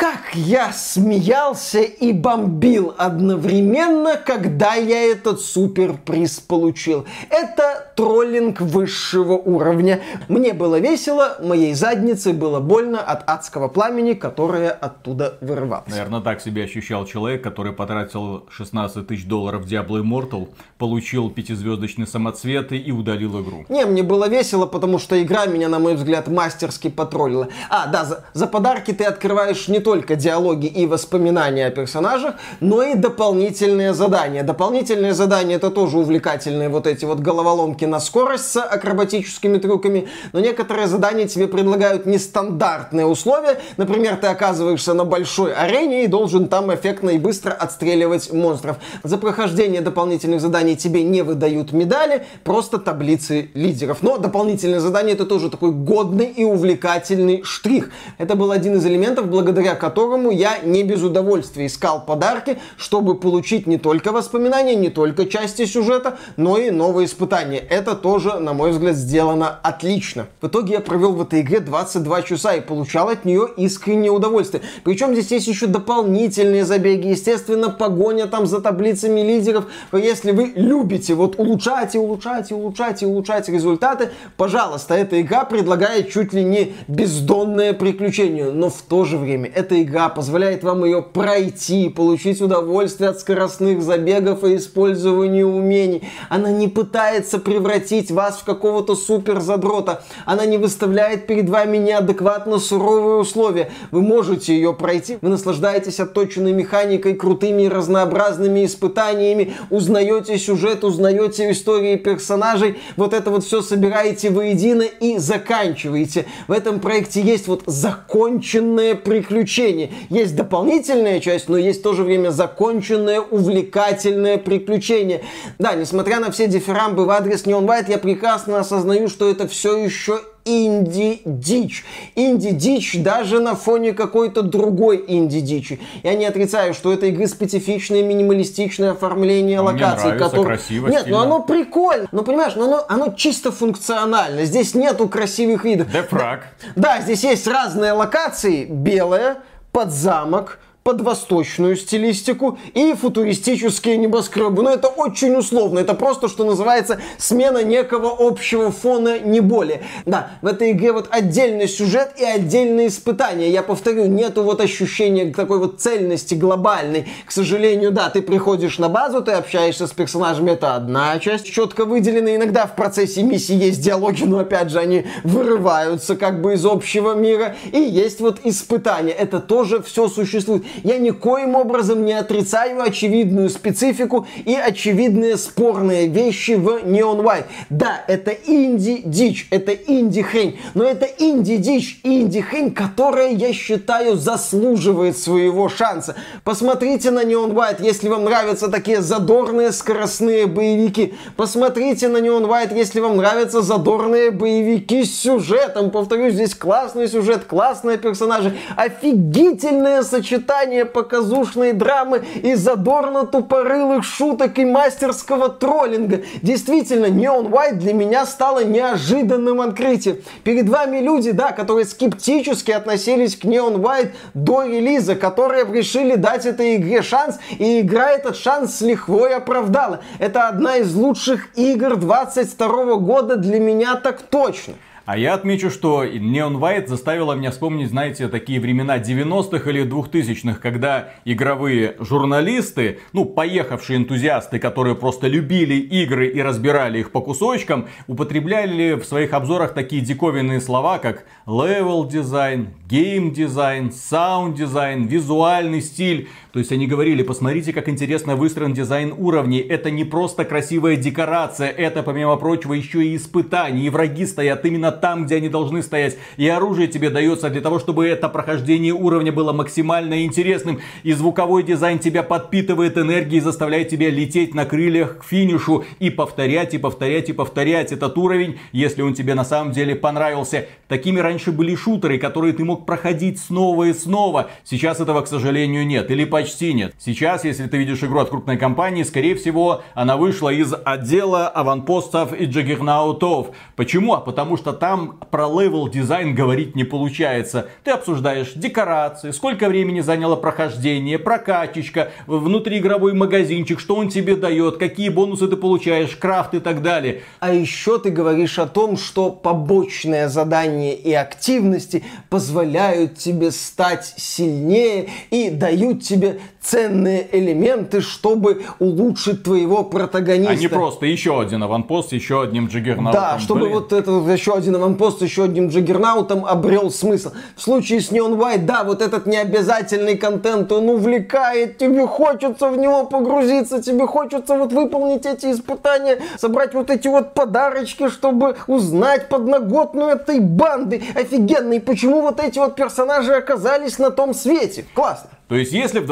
Как 0.00 0.34
я 0.34 0.72
смеялся 0.72 1.82
и 1.82 2.14
бомбил 2.14 2.94
одновременно, 2.96 4.16
когда 4.16 4.72
я 4.74 5.02
этот 5.12 5.42
суперприз 5.42 6.40
получил. 6.40 7.04
Это 7.28 7.92
троллинг 7.96 8.62
высшего 8.62 9.34
уровня. 9.34 10.00
Мне 10.28 10.54
было 10.54 10.80
весело, 10.80 11.36
моей 11.42 11.74
заднице 11.74 12.32
было 12.32 12.60
больно 12.60 12.98
от 12.98 13.28
адского 13.28 13.68
пламени, 13.68 14.14
которое 14.14 14.70
оттуда 14.70 15.36
вырывалось. 15.42 15.90
Наверное, 15.90 16.22
так 16.22 16.40
себя 16.40 16.64
ощущал 16.64 17.04
человек, 17.04 17.44
который 17.44 17.74
потратил 17.74 18.46
16 18.48 19.06
тысяч 19.06 19.26
долларов 19.26 19.66
в 19.66 19.70
Diablo 19.70 20.02
Immortal, 20.02 20.48
получил 20.78 21.28
пятизвездочный 21.28 22.06
самоцветы 22.06 22.78
и 22.78 22.90
удалил 22.90 23.38
игру. 23.42 23.66
Не, 23.68 23.84
мне 23.84 24.02
было 24.02 24.30
весело, 24.30 24.64
потому 24.64 24.98
что 24.98 25.22
игра 25.22 25.44
меня, 25.44 25.68
на 25.68 25.78
мой 25.78 25.94
взгляд, 25.94 26.26
мастерски 26.28 26.88
потроллила. 26.88 27.48
А, 27.68 27.86
да, 27.88 28.06
за, 28.06 28.24
за 28.32 28.46
подарки 28.46 28.92
ты 28.94 29.04
открываешь 29.04 29.68
не 29.68 29.78
то 29.78 29.89
только 29.90 30.14
диалоги 30.14 30.66
и 30.66 30.86
воспоминания 30.86 31.66
о 31.66 31.70
персонажах, 31.72 32.36
но 32.60 32.80
и 32.80 32.94
дополнительные 32.94 33.92
задания. 33.92 34.44
Дополнительные 34.44 35.14
задания 35.14 35.56
это 35.56 35.68
тоже 35.68 35.98
увлекательные 35.98 36.68
вот 36.68 36.86
эти 36.86 37.04
вот 37.04 37.18
головоломки 37.18 37.86
на 37.86 37.98
скорость 37.98 38.52
с 38.52 38.60
акробатическими 38.60 39.58
трюками, 39.58 40.06
но 40.32 40.38
некоторые 40.38 40.86
задания 40.86 41.26
тебе 41.26 41.48
предлагают 41.48 42.06
нестандартные 42.06 43.04
условия. 43.04 43.60
Например, 43.78 44.14
ты 44.14 44.28
оказываешься 44.28 44.94
на 44.94 45.04
большой 45.04 45.52
арене 45.54 46.04
и 46.04 46.06
должен 46.06 46.46
там 46.46 46.72
эффектно 46.72 47.10
и 47.10 47.18
быстро 47.18 47.50
отстреливать 47.50 48.32
монстров. 48.32 48.76
За 49.02 49.18
прохождение 49.18 49.80
дополнительных 49.80 50.40
заданий 50.40 50.76
тебе 50.76 51.02
не 51.02 51.22
выдают 51.22 51.72
медали, 51.72 52.26
просто 52.44 52.78
таблицы 52.78 53.50
лидеров. 53.54 54.02
Но 54.02 54.18
дополнительные 54.18 54.78
задания 54.78 55.14
это 55.14 55.26
тоже 55.26 55.50
такой 55.50 55.72
годный 55.72 56.26
и 56.26 56.44
увлекательный 56.44 57.42
штрих. 57.42 57.90
Это 58.18 58.36
был 58.36 58.52
один 58.52 58.76
из 58.76 58.86
элементов, 58.86 59.26
благодаря 59.26 59.79
которому 59.80 60.30
я 60.30 60.58
не 60.58 60.84
без 60.84 61.02
удовольствия 61.02 61.66
искал 61.66 62.04
подарки, 62.04 62.58
чтобы 62.76 63.16
получить 63.16 63.66
не 63.66 63.78
только 63.78 64.12
воспоминания, 64.12 64.76
не 64.76 64.90
только 64.90 65.26
части 65.26 65.64
сюжета, 65.64 66.18
но 66.36 66.58
и 66.58 66.70
новые 66.70 67.06
испытания. 67.06 67.58
Это 67.58 67.96
тоже, 67.96 68.38
на 68.38 68.52
мой 68.52 68.70
взгляд, 68.70 68.94
сделано 68.94 69.58
отлично. 69.62 70.26
В 70.40 70.46
итоге 70.46 70.74
я 70.74 70.80
провел 70.80 71.12
в 71.12 71.22
этой 71.22 71.40
игре 71.40 71.60
22 71.60 72.22
часа 72.22 72.54
и 72.54 72.60
получал 72.60 73.08
от 73.08 73.24
нее 73.24 73.48
искреннее 73.56 74.12
удовольствие. 74.12 74.62
Причем 74.84 75.12
здесь 75.14 75.30
есть 75.32 75.48
еще 75.48 75.66
дополнительные 75.66 76.64
забеги, 76.64 77.08
естественно, 77.08 77.70
погоня 77.70 78.26
там 78.26 78.46
за 78.46 78.60
таблицами 78.60 79.20
лидеров. 79.20 79.64
Если 79.92 80.32
вы 80.32 80.52
любите 80.54 81.14
вот 81.14 81.38
улучшать 81.38 81.94
и 81.94 81.98
улучшать 81.98 82.50
и 82.50 82.54
улучшать 82.54 83.02
и 83.02 83.06
улучшать 83.06 83.48
результаты, 83.48 84.10
пожалуйста, 84.36 84.94
эта 84.94 85.20
игра 85.20 85.44
предлагает 85.44 86.10
чуть 86.10 86.32
ли 86.32 86.44
не 86.44 86.74
бездонное 86.86 87.72
приключение, 87.72 88.50
но 88.50 88.68
в 88.68 88.82
то 88.82 89.04
же 89.04 89.16
время 89.16 89.50
эта 89.60 89.80
игра 89.82 90.08
позволяет 90.08 90.64
вам 90.64 90.84
ее 90.84 91.02
пройти, 91.02 91.88
получить 91.90 92.40
удовольствие 92.40 93.10
от 93.10 93.20
скоростных 93.20 93.82
забегов 93.82 94.42
и 94.42 94.56
использования 94.56 95.44
умений. 95.44 96.02
Она 96.28 96.50
не 96.50 96.66
пытается 96.66 97.38
превратить 97.38 98.10
вас 98.10 98.38
в 98.38 98.44
какого-то 98.44 98.94
супер 98.96 99.40
задрота. 99.40 100.02
Она 100.24 100.46
не 100.46 100.56
выставляет 100.56 101.26
перед 101.26 101.48
вами 101.48 101.76
неадекватно 101.76 102.58
суровые 102.58 103.16
условия. 103.16 103.70
Вы 103.90 104.00
можете 104.00 104.54
ее 104.54 104.72
пройти, 104.72 105.18
вы 105.20 105.28
наслаждаетесь 105.28 106.00
отточенной 106.00 106.52
механикой, 106.52 107.14
крутыми 107.14 107.62
и 107.62 107.68
разнообразными 107.68 108.64
испытаниями, 108.64 109.52
узнаете 109.68 110.38
сюжет, 110.38 110.84
узнаете 110.84 111.50
истории 111.50 111.96
персонажей, 111.96 112.78
вот 112.96 113.12
это 113.12 113.30
вот 113.30 113.44
все 113.44 113.60
собираете 113.60 114.30
воедино 114.30 114.84
и 114.84 115.18
заканчиваете. 115.18 116.24
В 116.48 116.52
этом 116.52 116.80
проекте 116.80 117.20
есть 117.20 117.46
вот 117.46 117.62
законченное 117.66 118.94
приключение 118.94 119.49
приключений. 119.50 119.90
Есть 120.08 120.36
дополнительная 120.36 121.20
часть, 121.20 121.48
но 121.48 121.56
есть 121.56 121.80
в 121.80 121.82
то 121.82 121.92
же 121.92 122.04
время 122.04 122.30
законченное, 122.30 123.20
увлекательное 123.20 124.38
приключение. 124.38 125.22
Да, 125.58 125.74
несмотря 125.74 126.20
на 126.20 126.30
все 126.30 126.46
дифирамбы 126.46 127.04
в 127.04 127.10
адрес 127.10 127.44
Neon 127.44 127.66
White, 127.66 127.90
я 127.90 127.98
прекрасно 127.98 128.60
осознаю, 128.60 129.08
что 129.08 129.28
это 129.28 129.48
все 129.48 129.76
еще 129.76 130.20
инди-дичь. 130.44 131.84
Инди-дичь 132.14 132.96
даже 132.98 133.40
на 133.40 133.54
фоне 133.54 133.92
какой-то 133.92 134.42
другой 134.42 135.04
инди-дичи. 135.06 135.80
Я 136.02 136.14
не 136.14 136.26
отрицаю, 136.26 136.74
что 136.74 136.92
это 136.92 137.06
игры 137.06 137.26
специфичное 137.26 138.02
минималистичное 138.02 138.92
оформление 138.92 139.58
а 139.58 139.62
локаций. 139.62 140.10
Мне 140.10 140.14
нравится, 140.14 140.24
который... 140.24 140.46
красиво, 140.46 140.88
Нет, 140.88 141.00
стильно. 141.02 141.18
ну 141.18 141.24
оно 141.24 141.42
прикольно. 141.42 142.08
Ну 142.12 142.22
понимаешь, 142.22 142.52
ну 142.56 142.64
оно, 142.64 142.84
оно 142.88 143.14
чисто 143.14 143.52
функционально. 143.52 144.44
Здесь 144.44 144.74
нету 144.74 145.08
красивых 145.08 145.64
видов. 145.64 145.90
Дефраг. 145.90 146.46
Да, 146.76 146.96
да, 146.96 147.00
здесь 147.02 147.24
есть 147.24 147.46
разные 147.46 147.92
локации. 147.92 148.64
Белая, 148.64 149.38
под 149.72 149.92
замок, 149.92 150.58
под 150.82 151.02
восточную 151.02 151.76
стилистику 151.76 152.58
и 152.74 152.94
футуристические 152.94 153.98
небоскребы. 153.98 154.62
Но 154.62 154.70
это 154.70 154.88
очень 154.88 155.34
условно. 155.36 155.78
Это 155.78 155.94
просто, 155.94 156.28
что 156.28 156.44
называется, 156.44 157.00
смена 157.18 157.62
некого 157.62 158.14
общего 158.18 158.70
фона, 158.72 159.18
не 159.20 159.40
более. 159.40 159.82
Да, 160.06 160.30
в 160.40 160.46
этой 160.46 160.72
игре 160.72 160.92
вот 160.92 161.08
отдельный 161.10 161.68
сюжет 161.68 162.12
и 162.16 162.24
отдельные 162.24 162.88
испытания. 162.88 163.50
Я 163.50 163.62
повторю, 163.62 164.06
нету 164.06 164.42
вот 164.42 164.60
ощущения 164.60 165.32
такой 165.32 165.58
вот 165.58 165.80
цельности 165.80 166.34
глобальной. 166.34 167.06
К 167.26 167.32
сожалению, 167.32 167.90
да, 167.92 168.08
ты 168.08 168.22
приходишь 168.22 168.78
на 168.78 168.88
базу, 168.88 169.22
ты 169.22 169.32
общаешься 169.32 169.86
с 169.86 169.92
персонажами, 169.92 170.52
это 170.52 170.74
одна 170.76 171.18
часть 171.18 171.46
четко 171.46 171.84
выделена. 171.84 172.36
Иногда 172.36 172.66
в 172.66 172.74
процессе 172.74 173.22
миссии 173.22 173.54
есть 173.54 173.82
диалоги, 173.82 174.24
но 174.24 174.38
опять 174.38 174.70
же 174.70 174.78
они 174.78 175.04
вырываются 175.24 176.16
как 176.16 176.40
бы 176.40 176.54
из 176.54 176.64
общего 176.64 177.14
мира. 177.14 177.54
И 177.70 177.78
есть 177.78 178.20
вот 178.20 178.40
испытания. 178.44 179.12
Это 179.12 179.40
тоже 179.40 179.82
все 179.82 180.08
существует 180.08 180.64
я 180.84 180.98
никоим 180.98 181.54
образом 181.54 182.04
не 182.04 182.12
отрицаю 182.12 182.82
очевидную 182.82 183.50
специфику 183.50 184.26
и 184.44 184.54
очевидные 184.54 185.36
спорные 185.36 186.06
вещи 186.06 186.52
в 186.52 186.68
Neon 186.84 187.22
White. 187.22 187.44
Да, 187.70 188.02
это 188.06 188.30
инди-дичь, 188.30 189.48
это 189.50 189.72
инди-хрень, 189.72 190.58
но 190.74 190.84
это 190.84 191.06
инди-дичь, 191.06 192.00
инди-хрень, 192.02 192.72
которая, 192.72 193.30
я 193.30 193.52
считаю, 193.52 194.16
заслуживает 194.16 195.18
своего 195.18 195.68
шанса. 195.68 196.14
Посмотрите 196.44 197.10
на 197.10 197.24
Neon 197.24 197.52
White, 197.52 197.84
если 197.84 198.08
вам 198.08 198.24
нравятся 198.24 198.68
такие 198.68 199.00
задорные 199.00 199.72
скоростные 199.72 200.46
боевики. 200.46 201.14
Посмотрите 201.36 202.08
на 202.08 202.18
Neon 202.18 202.46
White, 202.46 202.76
если 202.76 203.00
вам 203.00 203.16
нравятся 203.16 203.62
задорные 203.62 204.30
боевики 204.30 205.04
с 205.04 205.20
сюжетом. 205.20 205.90
Повторюсь, 205.90 206.34
здесь 206.34 206.54
классный 206.54 207.08
сюжет, 207.08 207.44
классные 207.44 207.98
персонажи, 207.98 208.56
офигительное 208.76 210.02
сочетание 210.02 210.59
испытания, 210.60 210.84
показушной 210.84 211.72
драмы 211.72 212.22
и 212.42 212.54
задорно-тупорылых 212.54 214.02
шуток 214.02 214.58
и 214.58 214.64
мастерского 214.64 215.48
троллинга. 215.48 216.22
Действительно, 216.42 217.06
Neon 217.06 217.50
White 217.50 217.74
для 217.74 217.92
меня 217.92 218.26
стало 218.26 218.64
неожиданным 218.64 219.60
открытием. 219.60 220.18
Перед 220.44 220.68
вами 220.68 220.98
люди, 220.98 221.30
да, 221.32 221.52
которые 221.52 221.86
скептически 221.86 222.70
относились 222.70 223.36
к 223.36 223.44
Neon 223.44 223.76
White 223.76 224.10
до 224.34 224.64
релиза, 224.64 225.14
которые 225.14 225.64
решили 225.64 226.16
дать 226.16 226.46
этой 226.46 226.76
игре 226.76 227.02
шанс, 227.02 227.38
и 227.58 227.80
игра 227.80 228.10
этот 228.10 228.36
шанс 228.36 228.76
с 228.76 228.80
лихвой 228.80 229.34
оправдала. 229.34 230.00
Это 230.18 230.48
одна 230.48 230.76
из 230.76 230.94
лучших 230.94 231.48
игр 231.56 231.96
22 231.96 232.96
года 232.96 233.36
для 233.36 233.60
меня 233.60 233.96
так 233.96 234.22
точно. 234.22 234.74
А 235.06 235.18
я 235.18 235.34
отмечу, 235.34 235.70
что 235.70 236.04
Neon 236.04 236.58
White 236.58 236.86
заставила 236.86 237.32
меня 237.34 237.50
вспомнить, 237.50 237.88
знаете, 237.88 238.28
такие 238.28 238.60
времена 238.60 238.98
90-х 238.98 239.68
или 239.70 239.84
2000-х, 239.84 240.60
когда 240.60 241.10
игровые 241.24 241.96
журналисты, 241.98 243.00
ну, 243.12 243.24
поехавшие 243.24 243.96
энтузиасты, 243.96 244.58
которые 244.58 244.94
просто 244.94 245.26
любили 245.26 245.74
игры 245.74 246.28
и 246.28 246.40
разбирали 246.40 247.00
их 247.00 247.10
по 247.12 247.20
кусочкам, 247.20 247.88
употребляли 248.06 248.94
в 248.94 249.04
своих 249.04 249.32
обзорах 249.32 249.74
такие 249.74 250.02
диковинные 250.02 250.60
слова, 250.60 250.98
как 250.98 251.24
level 251.46 252.08
дизайн, 252.08 252.68
game 252.88 253.32
дизайн, 253.32 253.92
sound 253.92 254.56
дизайн, 254.56 255.06
визуальный 255.06 255.80
стиль. 255.80 256.28
То 256.52 256.58
есть 256.58 256.72
они 256.72 256.86
говорили, 256.86 257.22
посмотрите, 257.22 257.72
как 257.72 257.88
интересно 257.88 258.36
выстроен 258.36 258.74
дизайн 258.74 259.14
уровней. 259.16 259.60
Это 259.60 259.90
не 259.90 260.04
просто 260.04 260.44
красивая 260.44 260.96
декорация, 260.96 261.68
это, 261.68 262.02
помимо 262.02 262.36
прочего, 262.36 262.74
еще 262.74 263.04
и 263.04 263.16
испытание. 263.16 263.86
И 263.86 263.90
враги 263.90 264.26
стоят 264.26 264.64
именно 264.64 264.89
там, 264.92 265.26
где 265.26 265.36
они 265.36 265.48
должны 265.48 265.82
стоять. 265.82 266.16
И 266.36 266.48
оружие 266.48 266.88
тебе 266.88 267.10
дается 267.10 267.50
для 267.50 267.60
того, 267.60 267.78
чтобы 267.78 268.06
это 268.06 268.28
прохождение 268.28 268.92
уровня 268.92 269.32
было 269.32 269.52
максимально 269.52 270.24
интересным. 270.24 270.80
И 271.02 271.12
звуковой 271.12 271.62
дизайн 271.62 271.98
тебя 271.98 272.22
подпитывает 272.22 272.96
энергией, 272.98 273.40
заставляет 273.40 273.88
тебя 273.88 274.10
лететь 274.10 274.54
на 274.54 274.64
крыльях 274.64 275.18
к 275.18 275.24
финишу 275.24 275.84
и 275.98 276.10
повторять, 276.10 276.74
и 276.74 276.78
повторять, 276.78 277.28
и 277.28 277.32
повторять 277.32 277.92
этот 277.92 278.16
уровень, 278.18 278.58
если 278.72 279.02
он 279.02 279.14
тебе 279.14 279.34
на 279.34 279.44
самом 279.44 279.72
деле 279.72 279.94
понравился. 279.94 280.66
Такими 280.88 281.20
раньше 281.20 281.52
были 281.52 281.74
шутеры, 281.74 282.18
которые 282.18 282.52
ты 282.52 282.64
мог 282.64 282.86
проходить 282.86 283.38
снова 283.38 283.84
и 283.84 283.92
снова. 283.92 284.50
Сейчас 284.64 285.00
этого, 285.00 285.22
к 285.22 285.28
сожалению, 285.28 285.86
нет. 285.86 286.10
Или 286.10 286.24
почти 286.24 286.72
нет. 286.72 286.94
Сейчас, 286.98 287.44
если 287.44 287.66
ты 287.66 287.76
видишь 287.76 288.02
игру 288.02 288.20
от 288.20 288.30
крупной 288.30 288.56
компании, 288.56 289.02
скорее 289.02 289.34
всего, 289.34 289.82
она 289.94 290.16
вышла 290.16 290.50
из 290.50 290.74
отдела 290.84 291.48
аванпостов 291.48 292.32
и 292.32 292.46
джаггернаутов. 292.46 293.50
Почему? 293.76 294.14
А 294.14 294.20
потому 294.20 294.56
что 294.56 294.72
там 294.80 295.20
про 295.30 295.46
level 295.46 295.88
дизайн 295.88 296.34
говорить 296.34 296.74
не 296.74 296.84
получается. 296.84 297.68
Ты 297.84 297.92
обсуждаешь 297.92 298.52
декорации, 298.54 299.30
сколько 299.30 299.68
времени 299.68 300.00
заняло 300.00 300.36
прохождение, 300.36 301.18
прокачечка, 301.18 302.10
внутриигровой 302.26 303.12
магазинчик, 303.12 303.78
что 303.78 303.94
он 303.94 304.08
тебе 304.08 304.34
дает, 304.34 304.78
какие 304.78 305.10
бонусы 305.10 305.46
ты 305.46 305.56
получаешь, 305.56 306.16
крафт 306.16 306.54
и 306.54 306.60
так 306.60 306.82
далее. 306.82 307.22
А 307.38 307.52
еще 307.52 307.98
ты 307.98 308.10
говоришь 308.10 308.58
о 308.58 308.66
том, 308.66 308.96
что 308.96 309.30
побочные 309.30 310.28
задания 310.28 310.94
и 310.94 311.12
активности 311.12 312.02
позволяют 312.30 313.16
тебе 313.18 313.50
стать 313.50 314.14
сильнее 314.16 315.10
и 315.30 315.50
дают 315.50 316.02
тебе 316.02 316.40
ценные 316.60 317.26
элементы, 317.32 318.00
чтобы 318.00 318.62
улучшить 318.78 319.42
твоего 319.42 319.82
протагониста. 319.82 320.52
А 320.52 320.56
не 320.56 320.68
просто 320.68 321.06
еще 321.06 321.40
один 321.40 321.62
аванпост, 321.62 322.12
еще 322.12 322.42
одним 322.42 322.66
джиггернаутом. 322.66 323.20
Да, 323.20 323.38
чтобы 323.38 323.62
Блин. 323.62 323.72
вот 323.72 323.92
это 323.92 324.10
еще 324.10 324.54
один 324.54 324.76
аванпост, 324.76 325.22
еще 325.22 325.44
одним 325.44 325.68
джиггернаутом 325.68 326.44
обрел 326.44 326.90
смысл. 326.90 327.32
В 327.56 327.62
случае 327.62 328.00
с 328.00 328.12
Neon 328.12 328.38
White, 328.38 328.66
да, 328.66 328.84
вот 328.84 329.00
этот 329.00 329.26
необязательный 329.26 330.16
контент, 330.16 330.70
он 330.70 330.90
увлекает, 330.90 331.78
тебе 331.78 332.06
хочется 332.06 332.68
в 332.68 332.76
него 332.76 333.04
погрузиться, 333.06 333.82
тебе 333.82 334.06
хочется 334.06 334.56
вот 334.56 334.72
выполнить 334.72 335.24
эти 335.24 335.46
испытания, 335.52 336.18
собрать 336.38 336.74
вот 336.74 336.90
эти 336.90 337.08
вот 337.08 337.32
подарочки, 337.32 338.08
чтобы 338.08 338.56
узнать 338.66 339.28
подноготную 339.28 340.10
этой 340.10 340.40
банды. 340.40 341.02
Офигенно, 341.14 341.72
и 341.74 341.80
почему 341.80 342.20
вот 342.20 342.38
эти 342.38 342.58
вот 342.58 342.76
персонажи 342.76 343.32
оказались 343.32 343.98
на 343.98 344.10
том 344.10 344.34
свете. 344.34 344.84
Классно. 344.94 345.30
То 345.50 345.56
есть, 345.56 345.72
если 345.72 345.98
в 345.98 346.06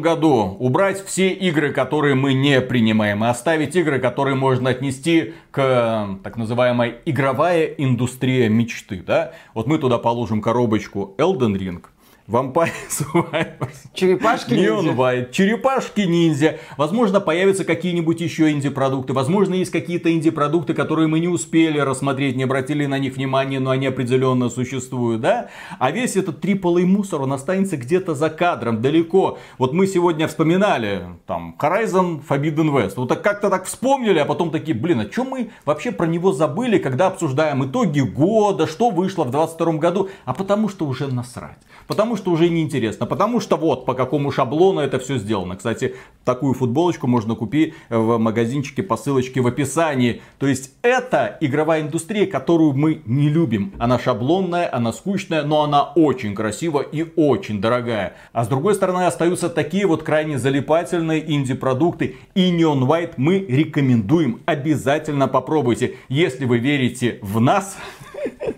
году 0.00 0.56
убрать 0.58 1.04
все 1.04 1.30
игры, 1.30 1.72
которые 1.72 2.14
мы 2.14 2.34
не 2.34 2.60
принимаем, 2.60 3.24
и 3.24 3.28
оставить 3.28 3.76
игры, 3.76 3.98
которые 3.98 4.34
можно 4.34 4.70
отнести 4.70 5.34
к 5.50 6.18
так 6.22 6.36
называемой 6.36 6.96
игровая 7.04 7.66
индустрия 7.66 8.48
мечты, 8.48 9.02
да, 9.06 9.32
вот 9.54 9.66
мы 9.66 9.78
туда 9.78 9.98
положим 9.98 10.40
коробочку 10.40 11.14
Elden 11.18 11.56
Ring, 11.56 11.84
Vampire 12.26 12.72
Survivors. 12.88 13.76
Черепашки 13.92 14.54
Neon 14.54 14.96
White. 14.96 15.30
Черепашки 15.30 16.00
ниндзя. 16.00 16.58
Возможно, 16.78 17.20
появятся 17.20 17.66
какие-нибудь 17.66 18.18
еще 18.22 18.50
инди-продукты. 18.50 19.12
Возможно, 19.12 19.52
есть 19.52 19.70
какие-то 19.70 20.10
инди-продукты, 20.10 20.72
которые 20.72 21.06
мы 21.06 21.20
не 21.20 21.28
успели 21.28 21.78
рассмотреть, 21.78 22.34
не 22.36 22.44
обратили 22.44 22.86
на 22.86 22.98
них 22.98 23.16
внимания, 23.16 23.60
но 23.60 23.70
они 23.70 23.86
определенно 23.86 24.48
существуют, 24.48 25.20
да? 25.20 25.50
А 25.78 25.90
весь 25.90 26.16
этот 26.16 26.42
AAA 26.42 26.86
мусор, 26.86 27.20
он 27.20 27.32
останется 27.34 27.76
где-то 27.76 28.14
за 28.14 28.30
кадром, 28.30 28.80
далеко. 28.80 29.38
Вот 29.58 29.74
мы 29.74 29.86
сегодня 29.86 30.26
вспоминали, 30.26 31.02
там, 31.26 31.54
Horizon 31.60 32.22
Forbidden 32.26 32.72
West. 32.72 32.94
Вот 32.96 33.10
так 33.10 33.20
как-то 33.20 33.50
так 33.50 33.66
вспомнили, 33.66 34.18
а 34.18 34.24
потом 34.24 34.50
такие, 34.50 34.74
блин, 34.74 35.00
а 35.00 35.12
что 35.12 35.24
мы 35.24 35.50
вообще 35.66 35.92
про 35.92 36.06
него 36.06 36.32
забыли, 36.32 36.78
когда 36.78 37.08
обсуждаем 37.08 37.66
итоги 37.66 38.00
года, 38.00 38.66
что 38.66 38.88
вышло 38.88 39.24
в 39.24 39.30
22 39.30 39.74
году? 39.74 40.08
А 40.24 40.32
потому 40.32 40.70
что 40.70 40.86
уже 40.86 41.08
насрать. 41.08 41.58
Потому 41.86 42.16
что 42.16 42.30
уже 42.30 42.48
неинтересно. 42.48 43.06
Потому 43.06 43.40
что 43.40 43.56
вот 43.56 43.86
по 43.86 43.94
какому 43.94 44.30
шаблону 44.30 44.80
это 44.80 44.98
все 44.98 45.18
сделано. 45.18 45.56
Кстати, 45.56 45.94
такую 46.24 46.54
футболочку 46.54 47.06
можно 47.06 47.34
купить 47.34 47.74
в 47.90 48.18
магазинчике 48.18 48.82
по 48.82 48.96
ссылочке 48.96 49.40
в 49.40 49.46
описании. 49.46 50.22
То 50.38 50.46
есть 50.46 50.72
это 50.82 51.36
игровая 51.40 51.82
индустрия, 51.82 52.26
которую 52.26 52.72
мы 52.72 53.02
не 53.06 53.28
любим. 53.28 53.72
Она 53.78 53.98
шаблонная, 53.98 54.68
она 54.72 54.92
скучная, 54.92 55.42
но 55.42 55.62
она 55.62 55.82
очень 55.94 56.34
красивая 56.34 56.84
и 56.84 57.06
очень 57.16 57.60
дорогая. 57.60 58.14
А 58.32 58.44
с 58.44 58.48
другой 58.48 58.74
стороны 58.74 59.06
остаются 59.06 59.48
такие 59.48 59.86
вот 59.86 60.02
крайне 60.02 60.38
залипательные 60.38 61.32
инди-продукты. 61.32 62.16
И 62.34 62.50
Neon 62.50 62.86
White 62.86 63.14
мы 63.16 63.38
рекомендуем. 63.38 64.40
Обязательно 64.46 65.28
попробуйте. 65.28 65.96
Если 66.08 66.44
вы 66.44 66.58
верите 66.58 67.18
в 67.22 67.40
нас, 67.40 67.76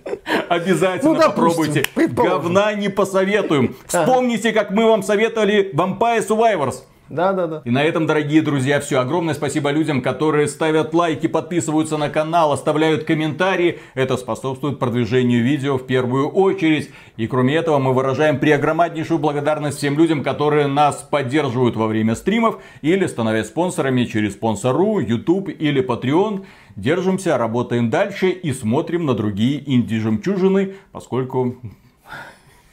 Обязательно 0.49 1.15
ну, 1.15 1.21
попробуйте. 1.21 1.85
Говна 1.95 2.75
не 2.75 2.89
посоветуем. 2.89 3.77
Вспомните, 3.87 4.53
как 4.53 4.71
мы 4.71 4.87
вам 4.87 5.03
советовали 5.03 5.73
Vampire 5.75 6.27
Survivors. 6.27 6.83
Да, 7.09 7.33
да, 7.33 7.47
да. 7.47 7.63
И 7.65 7.71
на 7.71 7.85
этом, 7.85 8.07
дорогие 8.07 8.43
друзья, 8.43 8.81
все. 8.81 8.99
Огромное 8.99 9.35
спасибо 9.35 9.71
людям, 9.71 10.03
которые 10.03 10.49
ставят 10.49 10.93
лайки, 10.93 11.29
подписываются 11.29 11.97
на 11.97 12.09
канал, 12.09 12.53
оставляют 12.53 13.05
комментарии. 13.05 13.79
Это 13.95 14.17
способствует 14.17 14.79
продвижению 14.79 15.45
видео 15.45 15.79
в 15.79 15.87
первую 15.87 16.29
очередь. 16.29 16.91
И 17.17 17.29
кроме 17.29 17.55
этого, 17.55 17.79
мы 17.79 17.93
выражаем 17.93 18.41
преогромаднейшую 18.41 19.19
благодарность 19.19 19.79
всем 19.79 19.97
людям, 19.97 20.25
которые 20.25 20.67
нас 20.67 20.97
поддерживают 21.09 21.77
во 21.77 21.87
время 21.87 22.17
стримов 22.17 22.59
или 22.83 23.07
становясь 23.07 23.47
спонсорами 23.47 24.05
через 24.05 24.33
спонсору, 24.33 24.99
YouTube 24.99 25.49
или 25.49 25.87
Patreon. 25.87 26.45
Держимся, 26.75 27.39
работаем 27.39 27.89
дальше 27.89 28.31
и 28.31 28.53
смотрим 28.53 29.07
на 29.07 29.15
другие 29.15 29.63
инди-жемчужины, 29.65 30.75
поскольку 30.93 31.57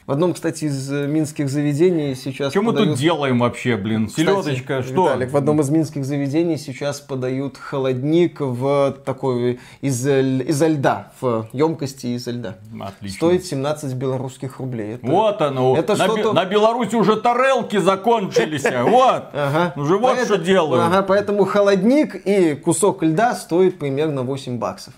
в 0.06 0.12
одном, 0.12 0.34
кстати, 0.34 0.66
из 0.66 0.92
э, 0.92 1.06
минских 1.06 1.48
заведений 1.48 2.14
сейчас 2.14 2.52
Что 2.52 2.62
подают... 2.62 2.88
мы 2.88 2.92
тут 2.92 3.00
делаем 3.00 3.38
вообще, 3.38 3.78
блин? 3.78 4.10
Селедочка, 4.10 4.80
кстати, 4.80 4.92
что? 4.92 5.06
Виталик, 5.06 5.32
в 5.32 5.36
одном 5.36 5.60
из 5.62 5.70
минских 5.70 6.04
заведений 6.04 6.58
сейчас 6.58 7.00
подают 7.00 7.56
холодник 7.56 8.40
в 8.40 8.96
такой, 9.04 9.60
из, 9.80 10.06
изо 10.06 10.66
льда, 10.66 11.12
в 11.22 11.48
емкости 11.54 12.08
из 12.08 12.26
льда. 12.26 12.56
Отлично. 12.78 13.16
Стоит 13.16 13.46
17 13.46 13.94
белорусских 13.94 14.58
рублей. 14.58 14.96
Это, 14.96 15.06
вот 15.06 15.40
оно. 15.40 15.74
Это 15.74 15.96
на, 15.96 16.04
что-то... 16.04 16.32
на 16.34 16.44
Беларуси 16.44 16.96
уже 16.96 17.16
тарелки 17.16 17.78
закончились. 17.78 18.64
Вот. 18.84 19.30
Ага. 19.32 19.72
Уже 19.76 19.96
вот 19.96 20.18
что 20.24 20.36
делают. 20.36 20.84
Ага, 20.84 21.02
поэтому 21.02 21.44
холодник 21.44 22.14
и 22.26 22.54
кусок 22.54 23.02
льда 23.02 23.34
стоит 23.34 23.78
примерно 23.78 24.22
8 24.22 24.58
баксов. 24.58 24.94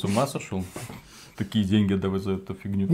ума 0.11 0.27
сошел? 0.27 0.63
Такие 1.37 1.65
деньги 1.65 1.95
давай 1.95 2.19
за 2.19 2.33
эту 2.33 2.53
фигню. 2.53 2.89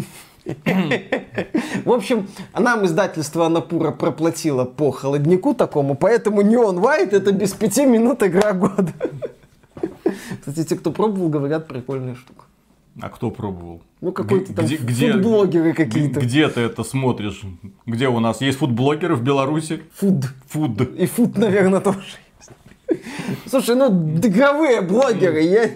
В 1.83 1.91
общем, 1.91 2.27
нам 2.57 2.85
издательство 2.85 3.47
Анапура 3.47 3.91
проплатило 3.91 4.63
по 4.63 4.91
холоднику 4.91 5.53
такому, 5.53 5.95
поэтому 5.95 6.41
Neon 6.41 6.79
White 6.79 7.11
это 7.11 7.31
без 7.31 7.53
пяти 7.53 7.85
минут 7.85 8.23
игра 8.23 8.53
года. 8.53 8.93
Кстати, 10.39 10.63
те, 10.63 10.75
кто 10.75 10.91
пробовал, 10.91 11.29
говорят, 11.29 11.67
прикольная 11.67 12.15
штука. 12.15 12.45
А 13.01 13.09
кто 13.09 13.29
пробовал? 13.31 13.81
Ну, 14.01 14.11
какой-то 14.11 14.53
там 14.53 14.65
где, 14.65 15.11
фудблогеры 15.11 15.73
какие-то. 15.73 16.19
Где 16.19 16.47
ты 16.47 16.61
это 16.61 16.83
смотришь? 16.83 17.41
Где 17.85 18.07
у 18.07 18.19
нас 18.19 18.41
есть 18.41 18.59
фудблогеры 18.59 19.15
в 19.15 19.23
Беларуси? 19.23 19.81
Фуд. 19.95 20.25
Фуд. 20.47 20.81
И 20.81 21.05
фуд, 21.05 21.37
наверное, 21.37 21.79
тоже 21.79 21.99
есть. 22.39 23.01
Слушай, 23.47 23.75
ну, 23.75 23.87
игровые 24.17 24.81
блогеры, 24.81 25.41
я... 25.41 25.69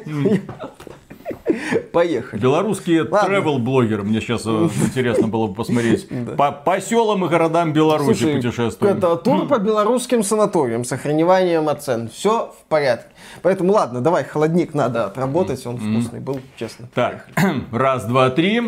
Поехали. 1.91 2.39
Белорусские 2.39 3.03
travel-блогеры. 3.03 4.03
Мне 4.03 4.21
сейчас 4.21 4.45
интересно 4.45 5.27
было 5.27 5.47
бы 5.47 5.53
посмотреть. 5.53 6.07
По, 6.37 6.51
по 6.51 6.79
селам 6.79 7.25
и 7.25 7.29
городам 7.29 7.73
Беларуси 7.73 8.19
Слушай, 8.19 8.35
путешествуем. 8.35 8.97
Это 8.97 9.15
тур 9.17 9.47
по 9.47 9.57
белорусским 9.57 10.23
санаториям 10.23 10.85
с 10.85 10.91
охранением 10.91 11.69
оцен. 11.69 12.09
Все 12.09 12.53
в 12.57 12.69
порядке. 12.69 13.09
Поэтому 13.41 13.73
ладно, 13.73 14.01
давай, 14.01 14.23
холодник 14.23 14.73
надо 14.73 15.05
отработать, 15.05 15.65
он 15.65 15.77
вкусный 15.77 16.19
был, 16.19 16.39
честно. 16.57 16.87
Так, 16.93 17.27
раз, 17.71 18.05
два, 18.05 18.29
три. 18.29 18.61